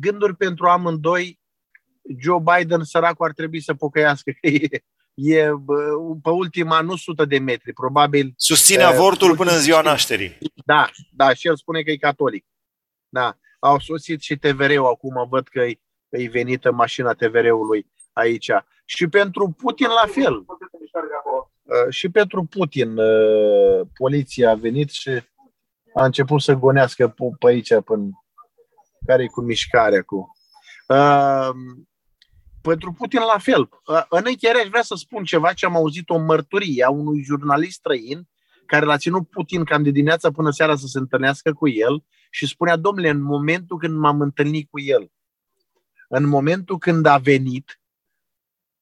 gânduri 0.00 0.36
pentru 0.36 0.66
amândoi, 0.66 1.40
Joe 2.18 2.42
Biden, 2.56 2.84
săracul, 2.84 3.26
ar 3.26 3.32
trebui 3.32 3.60
să 3.60 3.74
pocăiască 3.74 4.30
că 4.40 4.46
e, 4.60 4.84
e 5.14 5.44
pe 6.22 6.30
ultima, 6.30 6.80
nu 6.80 6.96
sută 6.96 7.24
de 7.24 7.38
metri, 7.38 7.72
probabil. 7.72 8.32
Susține 8.36 8.82
avortul 8.82 9.30
uh, 9.30 9.36
până 9.36 9.50
în 9.50 9.58
ziua 9.58 9.80
nașterii. 9.80 10.38
Da, 10.64 10.90
da, 11.12 11.34
și 11.34 11.46
el 11.46 11.56
spune 11.56 11.82
că 11.82 11.90
e 11.90 11.96
catolic. 11.96 12.44
Da 13.08 13.36
au 13.62 13.78
sosit 13.78 14.20
și 14.20 14.36
TVR-ul 14.36 14.86
acum, 14.86 15.28
văd 15.28 15.48
că 15.48 15.60
e 16.08 16.28
venită 16.28 16.72
mașina 16.72 17.12
TVR-ului 17.12 17.86
aici. 18.12 18.50
Și 18.84 19.08
pentru 19.08 19.54
Putin 19.58 19.86
la 19.86 20.06
fel. 20.06 20.34
Uh, 20.34 21.88
și 21.88 22.08
pentru 22.08 22.44
Putin 22.44 22.96
uh, 22.96 23.86
poliția 23.94 24.50
a 24.50 24.54
venit 24.54 24.90
și 24.90 25.10
a 25.94 26.04
început 26.04 26.40
să 26.40 26.54
gonească 26.54 27.08
pe 27.38 27.46
aici 27.46 27.80
până 27.84 28.10
care 29.06 29.22
e 29.22 29.26
cu 29.26 29.40
mișcarea 29.40 30.02
cu. 30.02 30.36
Uh, 30.88 31.50
pentru 32.62 32.92
Putin 32.92 33.20
la 33.20 33.38
fel. 33.38 33.68
În 34.08 34.22
încheiere 34.24 34.58
aș 34.58 34.68
vrea 34.68 34.82
să 34.82 34.94
spun 34.94 35.24
ceva 35.24 35.52
ce 35.52 35.66
am 35.66 35.76
auzit 35.76 36.10
o 36.10 36.18
mărturie 36.18 36.84
a 36.84 36.90
unui 36.90 37.22
jurnalist 37.22 37.76
străin 37.76 38.28
care 38.66 38.84
l-a 38.84 38.96
ținut 38.96 39.28
Putin 39.28 39.64
cam 39.64 39.82
de 39.82 39.90
dimineața 39.90 40.30
până 40.30 40.50
seara 40.50 40.76
să 40.76 40.86
se 40.86 40.98
întâlnească 40.98 41.52
cu 41.52 41.68
el 41.68 42.04
și 42.30 42.46
spunea, 42.46 42.76
domnule, 42.76 43.08
în 43.08 43.22
momentul 43.22 43.78
când 43.78 43.98
m-am 43.98 44.20
întâlnit 44.20 44.70
cu 44.70 44.80
el, 44.80 45.12
în 46.08 46.28
momentul 46.28 46.78
când 46.78 47.06
a 47.06 47.18
venit, 47.18 47.80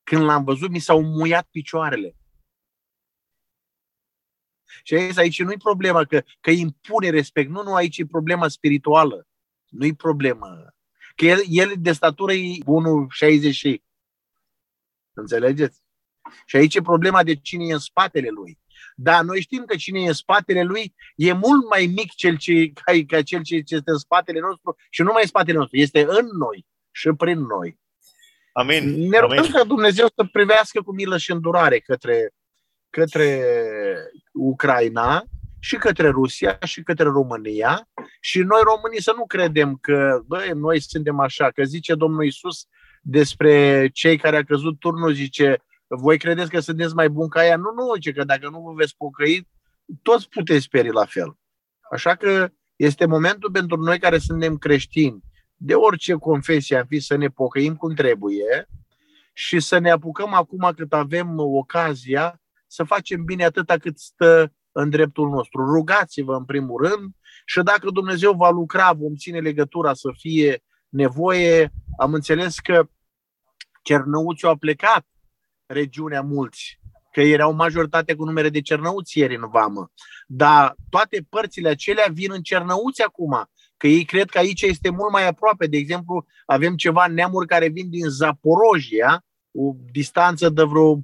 când 0.02 0.22
l-am 0.22 0.44
văzut, 0.44 0.70
mi 0.70 0.78
s-au 0.78 1.02
muiat 1.02 1.48
picioarele. 1.50 2.14
Și 4.82 4.94
aici, 4.94 5.18
aici 5.18 5.42
nu-i 5.42 5.56
problema 5.56 6.04
că, 6.04 6.22
că 6.40 6.50
impune 6.50 7.10
respect. 7.10 7.50
Nu, 7.50 7.62
nu, 7.62 7.74
aici 7.74 7.98
e 7.98 8.06
problema 8.06 8.48
spirituală. 8.48 9.26
Nu-i 9.68 9.94
problema. 9.94 10.74
Că 11.20 11.26
el, 11.26 11.40
el 11.48 11.72
de 11.78 11.92
statură 11.92 12.32
e 12.32 12.58
1,60 13.72 13.74
Înțelegeți? 15.12 15.82
Și 16.46 16.56
aici 16.56 16.74
e 16.74 16.80
problema 16.80 17.22
de 17.22 17.34
cine 17.34 17.64
e 17.64 17.72
în 17.72 17.78
spatele 17.78 18.28
lui. 18.28 18.58
Dar 18.94 19.24
noi 19.24 19.40
știm 19.40 19.64
că 19.64 19.76
cine 19.76 20.00
e 20.00 20.06
în 20.06 20.12
spatele 20.12 20.62
lui 20.62 20.94
e 21.16 21.32
mult 21.32 21.68
mai 21.68 21.86
mic 21.86 22.14
cel 22.14 22.36
ce, 22.36 22.72
ca, 22.72 22.92
ca 23.06 23.22
cel 23.22 23.42
ce 23.42 23.54
este 23.54 23.90
în 23.90 23.98
spatele 23.98 24.40
nostru 24.40 24.76
și 24.90 25.02
nu 25.02 25.10
mai 25.12 25.22
în 25.22 25.28
spatele 25.28 25.58
nostru, 25.58 25.76
este 25.76 26.00
în 26.08 26.26
noi 26.38 26.66
și 26.90 27.10
prin 27.16 27.38
noi. 27.38 27.78
Amin. 28.52 29.08
Ne 29.08 29.18
rugăm 29.18 29.46
ca 29.46 29.64
Dumnezeu 29.64 30.06
să 30.06 30.28
privească 30.32 30.82
cu 30.82 30.92
milă 30.92 31.18
și 31.18 31.30
îndurare 31.30 31.78
către, 31.78 32.30
către 32.90 33.42
Ucraina 34.32 35.24
și 35.60 35.76
către 35.76 36.08
Rusia 36.08 36.58
și 36.64 36.82
către 36.82 37.04
România 37.04 37.88
și 38.20 38.38
noi 38.38 38.60
românii 38.64 39.02
să 39.02 39.12
nu 39.16 39.26
credem 39.26 39.78
că 39.80 40.22
bă, 40.26 40.50
noi 40.54 40.80
suntem 40.80 41.20
așa, 41.20 41.50
că 41.50 41.62
zice 41.64 41.94
Domnul 41.94 42.24
Isus 42.24 42.66
despre 43.02 43.88
cei 43.92 44.18
care 44.18 44.36
a 44.36 44.44
căzut 44.44 44.78
turnul, 44.78 45.12
zice 45.12 45.62
voi 45.88 46.18
credeți 46.18 46.50
că 46.50 46.60
sunteți 46.60 46.94
mai 46.94 47.08
buni 47.08 47.28
ca 47.28 47.46
ea? 47.46 47.56
Nu, 47.56 47.72
nu, 47.72 47.96
ce 47.96 48.12
că 48.12 48.24
dacă 48.24 48.48
nu 48.48 48.60
vă 48.60 48.72
veți 48.72 48.96
pocăi, 48.96 49.48
toți 50.02 50.28
puteți 50.28 50.64
speri 50.64 50.92
la 50.92 51.04
fel. 51.04 51.38
Așa 51.90 52.14
că 52.14 52.48
este 52.76 53.06
momentul 53.06 53.50
pentru 53.50 53.76
noi 53.76 53.98
care 53.98 54.18
suntem 54.18 54.56
creștini, 54.56 55.20
de 55.56 55.74
orice 55.74 56.14
confesie 56.14 56.76
am 56.76 56.86
fi, 56.86 57.00
să 57.00 57.16
ne 57.16 57.28
pocăim 57.28 57.76
cum 57.76 57.94
trebuie 57.94 58.68
și 59.32 59.60
să 59.60 59.78
ne 59.78 59.90
apucăm 59.90 60.34
acum 60.34 60.72
cât 60.76 60.92
avem 60.92 61.38
ocazia 61.38 62.40
să 62.66 62.84
facem 62.84 63.24
bine 63.24 63.44
atâta 63.44 63.76
cât 63.76 63.98
stă 63.98 64.52
în 64.80 64.90
dreptul 64.90 65.28
nostru. 65.28 65.64
Rugați-vă 65.64 66.34
în 66.34 66.44
primul 66.44 66.86
rând 66.86 67.14
și 67.44 67.62
dacă 67.62 67.90
Dumnezeu 67.90 68.32
va 68.32 68.50
lucra, 68.50 68.92
vom 68.92 69.14
ține 69.14 69.38
legătura 69.38 69.94
să 69.94 70.08
fie 70.18 70.62
nevoie. 70.88 71.72
Am 71.98 72.12
înțeles 72.14 72.58
că 72.58 72.88
Cernăuțiu 73.82 74.48
a 74.48 74.56
plecat 74.56 75.06
regiunea 75.66 76.22
mulți, 76.22 76.80
că 77.12 77.20
erau 77.20 77.52
majoritate 77.52 78.14
cu 78.14 78.24
numere 78.24 78.48
de 78.48 78.60
cernăuți 78.60 79.18
ieri 79.18 79.36
în 79.36 79.48
vamă. 79.48 79.90
Dar 80.26 80.74
toate 80.90 81.26
părțile 81.28 81.68
acelea 81.68 82.06
vin 82.12 82.32
în 82.32 82.42
cernăuți 82.42 83.02
acum, 83.02 83.50
că 83.76 83.86
ei 83.86 84.04
cred 84.04 84.30
că 84.30 84.38
aici 84.38 84.62
este 84.62 84.90
mult 84.90 85.12
mai 85.12 85.26
aproape. 85.26 85.66
De 85.66 85.76
exemplu, 85.76 86.26
avem 86.46 86.76
ceva 86.76 87.06
neamuri 87.06 87.46
care 87.46 87.68
vin 87.68 87.90
din 87.90 88.08
Zaporojia, 88.08 89.24
o 89.52 89.74
distanță 89.92 90.48
de 90.48 90.62
vreo 90.62 90.98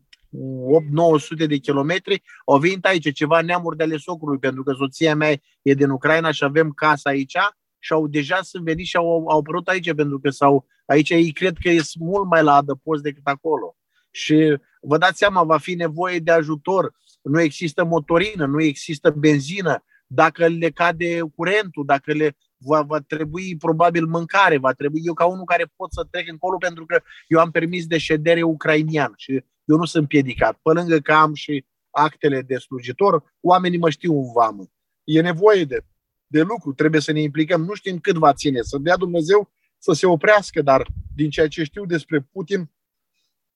8-900 1.43 1.47
de 1.47 1.57
kilometri, 1.57 2.23
au 2.45 2.59
venit 2.59 2.85
aici 2.85 3.12
ceva 3.12 3.41
neamuri 3.41 3.77
de 3.77 3.83
ale 3.83 3.97
socrului, 3.97 4.39
pentru 4.39 4.62
că 4.62 4.73
soția 4.73 5.15
mea 5.15 5.31
e 5.62 5.75
din 5.75 5.91
Ucraina 5.91 6.31
și 6.31 6.45
avem 6.45 6.71
casa 6.71 7.11
aici 7.11 7.37
și 7.79 7.93
au 7.93 8.07
deja 8.07 8.43
sunt 8.43 8.65
venit 8.65 8.87
și 8.87 8.97
au, 8.97 9.29
au 9.29 9.39
apărut 9.39 9.69
aici, 9.69 9.95
pentru 9.95 10.19
că 10.19 10.31
sau 10.31 10.67
aici 10.87 11.11
ei 11.11 11.33
cred 11.33 11.57
că 11.61 11.71
sunt 11.71 12.05
mult 12.05 12.29
mai 12.29 12.43
la 12.43 12.55
adăpost 12.55 13.03
decât 13.03 13.27
acolo. 13.27 13.77
Și 14.11 14.59
vă 14.81 14.99
dați 14.99 15.19
seama, 15.19 15.43
va 15.43 15.59
fi 15.59 15.75
nevoie 15.75 16.19
de 16.19 16.31
ajutor. 16.31 16.93
Nu 17.23 17.41
există 17.41 17.85
motorină, 17.85 18.47
nu 18.47 18.62
există 18.62 19.11
benzină. 19.11 19.85
Dacă 20.07 20.47
le 20.47 20.71
cade 20.71 21.21
curentul, 21.35 21.85
dacă 21.87 22.12
le 22.12 22.37
va, 22.59 22.83
va 22.83 23.01
trebui 23.01 23.57
probabil 23.57 24.07
mâncare, 24.07 24.59
va 24.59 24.73
trebui 24.73 25.01
eu 25.05 25.14
ca 25.14 25.27
unul 25.27 25.45
care 25.45 25.73
pot 25.77 25.92
să 25.92 26.07
trec 26.11 26.29
încolo 26.29 26.57
pentru 26.57 26.87
că 26.87 27.03
eu 27.27 27.40
am 27.40 27.51
permis 27.51 27.87
de 27.87 27.99
ședere 27.99 28.42
ucrainian 28.42 29.12
și 29.16 29.45
eu 29.64 29.77
nu 29.77 29.85
sunt 29.85 30.09
piedicat. 30.09 30.59
Pe 30.62 30.73
lângă 30.73 30.99
că 30.99 31.12
am 31.12 31.35
și 31.35 31.64
actele 31.90 32.42
de 32.42 32.57
slujitor, 32.57 33.35
oamenii 33.40 33.79
mă 33.79 33.90
știu 33.90 34.12
în 34.12 34.33
vamă. 34.33 34.64
E 35.05 35.21
nevoie 35.21 35.64
de, 35.64 35.85
de 36.27 36.42
lucru, 36.42 36.73
trebuie 36.73 37.01
să 37.01 37.12
ne 37.12 37.21
implicăm. 37.21 37.64
Nu 37.64 37.75
știm 37.75 37.99
cât 37.99 38.16
va 38.16 38.33
ține, 38.33 38.62
să 38.62 38.79
dea 38.79 38.97
Dumnezeu 38.97 39.51
să 39.79 39.92
se 39.92 40.07
oprească, 40.07 40.62
dar 40.62 40.87
din 41.14 41.31
ceea 41.31 41.49
ce 41.49 41.64
știu 41.64 41.87
despre 41.87 42.21
Putin, 42.21 42.71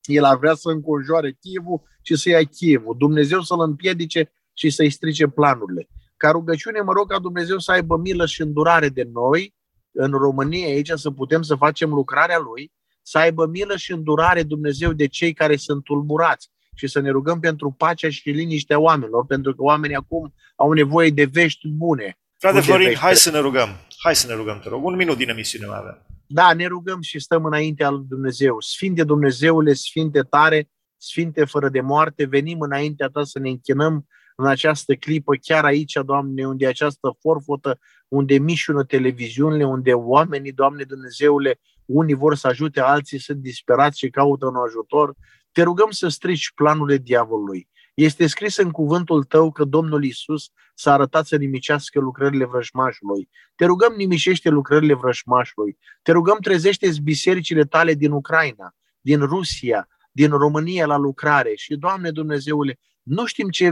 el 0.03 0.25
ar 0.25 0.39
vrea 0.39 0.55
să 0.55 0.69
înconjoare 0.69 1.39
Chievul 1.41 1.83
și 2.03 2.17
să 2.17 2.29
ia 2.29 2.45
Chievul. 2.45 2.97
Dumnezeu 2.99 3.41
să-l 3.41 3.61
împiedice 3.61 4.33
și 4.53 4.71
să-i 4.71 4.91
strice 4.91 5.27
planurile. 5.27 5.89
Ca 6.23 6.31
rugăciune 6.31 6.81
mă 6.81 6.93
rog 6.93 7.11
ca 7.11 7.19
Dumnezeu 7.19 7.59
să 7.59 7.71
aibă 7.73 7.97
milă 7.97 8.27
și 8.27 8.41
îndurare 8.41 8.89
de 8.89 9.09
noi, 9.13 9.55
în 9.93 10.11
România 10.11 10.67
aici, 10.67 10.91
să 10.95 11.11
putem 11.11 11.43
să 11.43 11.55
facem 11.55 11.91
lucrarea 11.91 12.39
Lui, 12.39 12.73
să 13.03 13.19
aibă 13.19 13.47
milă 13.47 13.77
și 13.77 13.93
îndurare 13.93 14.43
Dumnezeu 14.43 14.93
de 14.93 15.07
cei 15.07 15.33
care 15.33 15.57
sunt 15.57 15.85
tulburați 15.85 16.51
și 16.75 16.87
să 16.87 17.01
ne 17.01 17.11
rugăm 17.11 17.41
pentru 17.41 17.71
pacea 17.71 18.11
și 18.11 18.31
liniștea 18.31 18.79
oamenilor, 18.79 19.27
pentru 19.27 19.55
că 19.55 19.63
oamenii 19.63 19.97
acum 19.97 20.35
au 20.57 20.73
nevoie 20.73 21.11
de 21.11 21.25
vești 21.25 21.69
bune. 21.69 22.19
Frate 22.39 22.61
Florin, 22.61 22.95
hai 22.95 23.17
să 23.17 23.31
ne 23.31 23.39
rugăm. 23.39 23.69
Hai 23.99 24.17
să 24.17 24.27
ne 24.27 24.35
rugăm, 24.35 24.61
te 24.63 24.69
rog. 24.69 24.85
Un 24.85 24.97
minut 24.97 25.17
din 25.17 25.29
emisiune 25.29 25.67
mai 25.67 25.79
avem. 25.79 26.07
Da, 26.27 26.53
ne 26.53 26.67
rugăm 26.67 27.01
și 27.01 27.19
stăm 27.19 27.45
înaintea 27.45 27.91
lui 27.91 28.05
Dumnezeu. 28.09 28.61
Sfinte 28.61 29.05
Dumnezeule, 29.05 29.73
Sfinte 29.73 30.21
tare, 30.21 30.71
Sfinte 31.03 31.45
fără 31.45 31.69
de 31.69 31.81
moarte, 31.81 32.25
venim 32.25 32.61
înaintea 32.61 33.09
Ta 33.09 33.25
să 33.25 33.39
ne 33.39 33.49
închinăm 33.49 34.07
în 34.37 34.47
această 34.47 34.95
clipă, 34.95 35.33
chiar 35.41 35.65
aici, 35.65 35.99
Doamne, 36.05 36.47
unde 36.47 36.67
această 36.67 37.17
forfotă, 37.21 37.79
unde 38.09 38.39
mișună 38.39 38.85
televiziunile, 38.85 39.65
unde 39.65 39.93
oamenii, 39.93 40.53
Doamne 40.53 40.83
Dumnezeule, 40.83 41.61
unii 41.85 42.15
vor 42.15 42.35
să 42.35 42.47
ajute, 42.47 42.81
alții 42.81 43.19
sunt 43.19 43.39
disperați 43.39 43.99
și 43.99 44.11
caută 44.11 44.47
un 44.47 44.57
ajutor. 44.67 45.15
Te 45.53 45.63
rugăm 45.63 45.91
să 45.91 46.09
strici 46.09 46.53
planurile 46.55 46.99
diavolului. 46.99 47.69
Este 47.95 48.27
scris 48.27 48.57
în 48.57 48.71
cuvântul 48.71 49.25
tău 49.25 49.53
că 49.53 49.65
Domnul 49.65 50.05
Isus 50.05 50.51
s-a 50.75 50.93
arătat 50.93 51.27
să 51.27 51.37
nimicească 51.37 52.01
lucrările 52.01 52.45
vrăjmașului. 52.45 53.29
Te 53.55 53.65
rugăm 53.65 53.95
nimicește 53.97 54.49
lucrările 54.49 54.95
vrăjmașului. 54.95 55.79
Te 56.03 56.13
rugăm 56.13 56.39
trezește 56.41 56.91
bisericile 57.03 57.65
tale 57.65 57.95
din 57.95 58.11
Ucraina, 58.11 58.75
din 59.01 59.21
Rusia, 59.21 59.89
din 60.11 60.31
România 60.31 60.87
la 60.87 60.97
lucrare. 60.97 61.53
Și, 61.55 61.75
Doamne 61.75 62.11
Dumnezeule, 62.11 62.79
nu 63.03 63.27
știm 63.27 63.49
ce, 63.49 63.71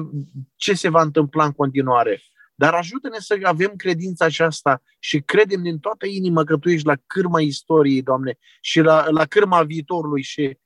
ce 0.57 0.75
se 0.75 0.89
va 0.89 1.03
întâmpla 1.03 1.45
în 1.45 1.53
continuare, 1.53 2.23
dar 2.55 2.75
ajută-ne 2.75 3.19
să 3.19 3.39
avem 3.43 3.73
credința 3.77 4.25
aceasta 4.25 4.83
și 4.99 5.21
credem 5.21 5.63
din 5.63 5.79
toată 5.79 6.07
inima 6.07 6.45
că 6.45 6.57
Tu 6.57 6.71
ești 6.71 6.87
la 6.87 6.97
cârma 7.07 7.41
istoriei, 7.41 8.03
Doamne, 8.03 8.39
și 8.61 8.81
la, 8.81 9.07
la 9.11 9.25
cârma 9.25 9.63
viitorului 9.63 10.23
și 10.23 10.59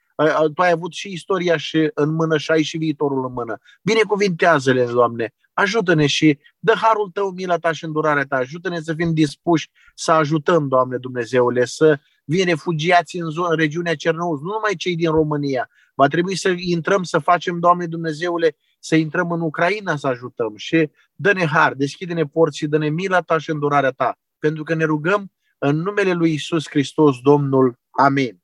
tu 0.54 0.62
ai 0.62 0.70
avut 0.70 0.92
și 0.92 1.12
istoria 1.12 1.56
și 1.56 1.90
în 1.94 2.14
mână 2.14 2.38
și 2.38 2.50
ai 2.50 2.62
și 2.62 2.76
viitorul 2.78 3.24
în 3.26 3.32
mână. 3.32 3.58
Binecuvintează-le, 3.82 4.84
Doamne, 4.84 5.34
ajută-ne 5.52 6.06
și 6.06 6.38
dă 6.58 6.74
harul 6.76 7.10
Tău, 7.10 7.30
mila 7.30 7.56
Ta 7.56 7.72
și 7.72 7.84
îndurarea 7.84 8.24
Ta, 8.24 8.36
ajută-ne 8.36 8.80
să 8.80 8.94
fim 8.94 9.14
dispuși 9.14 9.70
să 9.94 10.12
ajutăm, 10.12 10.68
Doamne 10.68 10.96
Dumnezeule, 10.96 11.64
să 11.64 11.98
vin 12.24 12.44
refugiați 12.44 13.16
în, 13.16 13.30
zonă, 13.30 13.48
în 13.48 13.56
regiunea 13.56 13.94
Cernăuz, 13.94 14.40
nu 14.40 14.50
numai 14.50 14.74
cei 14.76 14.96
din 14.96 15.10
România. 15.10 15.68
Va 15.94 16.06
trebui 16.06 16.36
să 16.36 16.54
intrăm, 16.56 17.02
să 17.02 17.18
facem, 17.18 17.58
Doamne 17.58 17.86
Dumnezeule, 17.86 18.56
să 18.78 18.96
intrăm 18.96 19.30
în 19.30 19.40
Ucraina 19.40 19.96
să 19.96 20.06
ajutăm 20.06 20.56
și 20.56 20.90
dă-ne 21.14 21.46
har, 21.46 21.74
deschide-ne 21.74 22.24
porți 22.24 22.58
și 22.58 22.66
dă-ne 22.66 22.88
mila 22.88 23.20
Ta 23.20 23.38
și 23.38 23.50
îndurarea 23.50 23.90
Ta, 23.90 24.18
pentru 24.38 24.62
că 24.62 24.74
ne 24.74 24.84
rugăm 24.84 25.32
în 25.58 25.76
numele 25.76 26.12
Lui 26.12 26.32
Isus 26.32 26.68
Hristos, 26.68 27.16
Domnul. 27.22 27.78
Amin. 27.90 28.42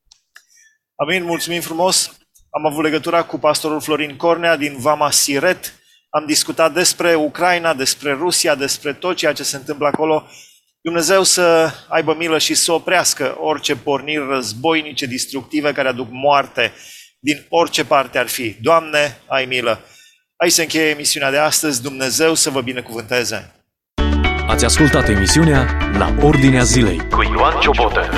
Amin, 0.95 1.25
mulțumim 1.25 1.61
frumos. 1.61 2.19
Am 2.51 2.67
avut 2.67 2.83
legătura 2.83 3.25
cu 3.25 3.39
pastorul 3.39 3.81
Florin 3.81 4.17
Cornea 4.17 4.57
din 4.57 4.77
Vama 4.79 5.11
Siret. 5.11 5.75
Am 6.11 6.27
discutat 6.27 6.73
despre 6.73 7.15
Ucraina, 7.15 7.75
despre 7.75 8.13
Rusia, 8.13 8.55
despre 8.55 8.93
tot 8.93 9.17
ceea 9.17 9.33
ce 9.33 9.43
se 9.43 9.57
întâmplă 9.57 9.87
acolo. 9.87 10.27
Dumnezeu 10.81 11.23
să 11.23 11.71
aibă 11.89 12.15
milă 12.19 12.39
și 12.39 12.55
să 12.55 12.73
oprească 12.73 13.37
orice 13.41 13.77
porniri 13.77 14.27
războinice, 14.29 15.07
destructive, 15.07 15.73
care 15.73 15.89
aduc 15.89 16.09
moarte 16.11 16.73
din 17.19 17.47
orice 17.49 17.85
parte 17.85 18.19
ar 18.19 18.27
fi. 18.27 18.57
Doamne, 18.61 19.19
ai 19.27 19.45
milă! 19.45 19.81
Aici 20.37 20.53
se 20.53 20.63
încheie 20.63 20.89
emisiunea 20.89 21.31
de 21.31 21.39
astăzi. 21.39 21.83
Dumnezeu 21.83 22.35
să 22.35 22.51
vă 22.51 22.61
binecuvânteze! 22.61 23.53
Ați 24.49 24.65
ascultat 24.65 25.09
emisiunea 25.09 25.91
La 25.99 26.15
Ordinea 26.23 26.63
Zilei 26.63 27.09
cu 27.09 27.23
Ioan 27.23 27.61
Ciobotă. 27.61 28.11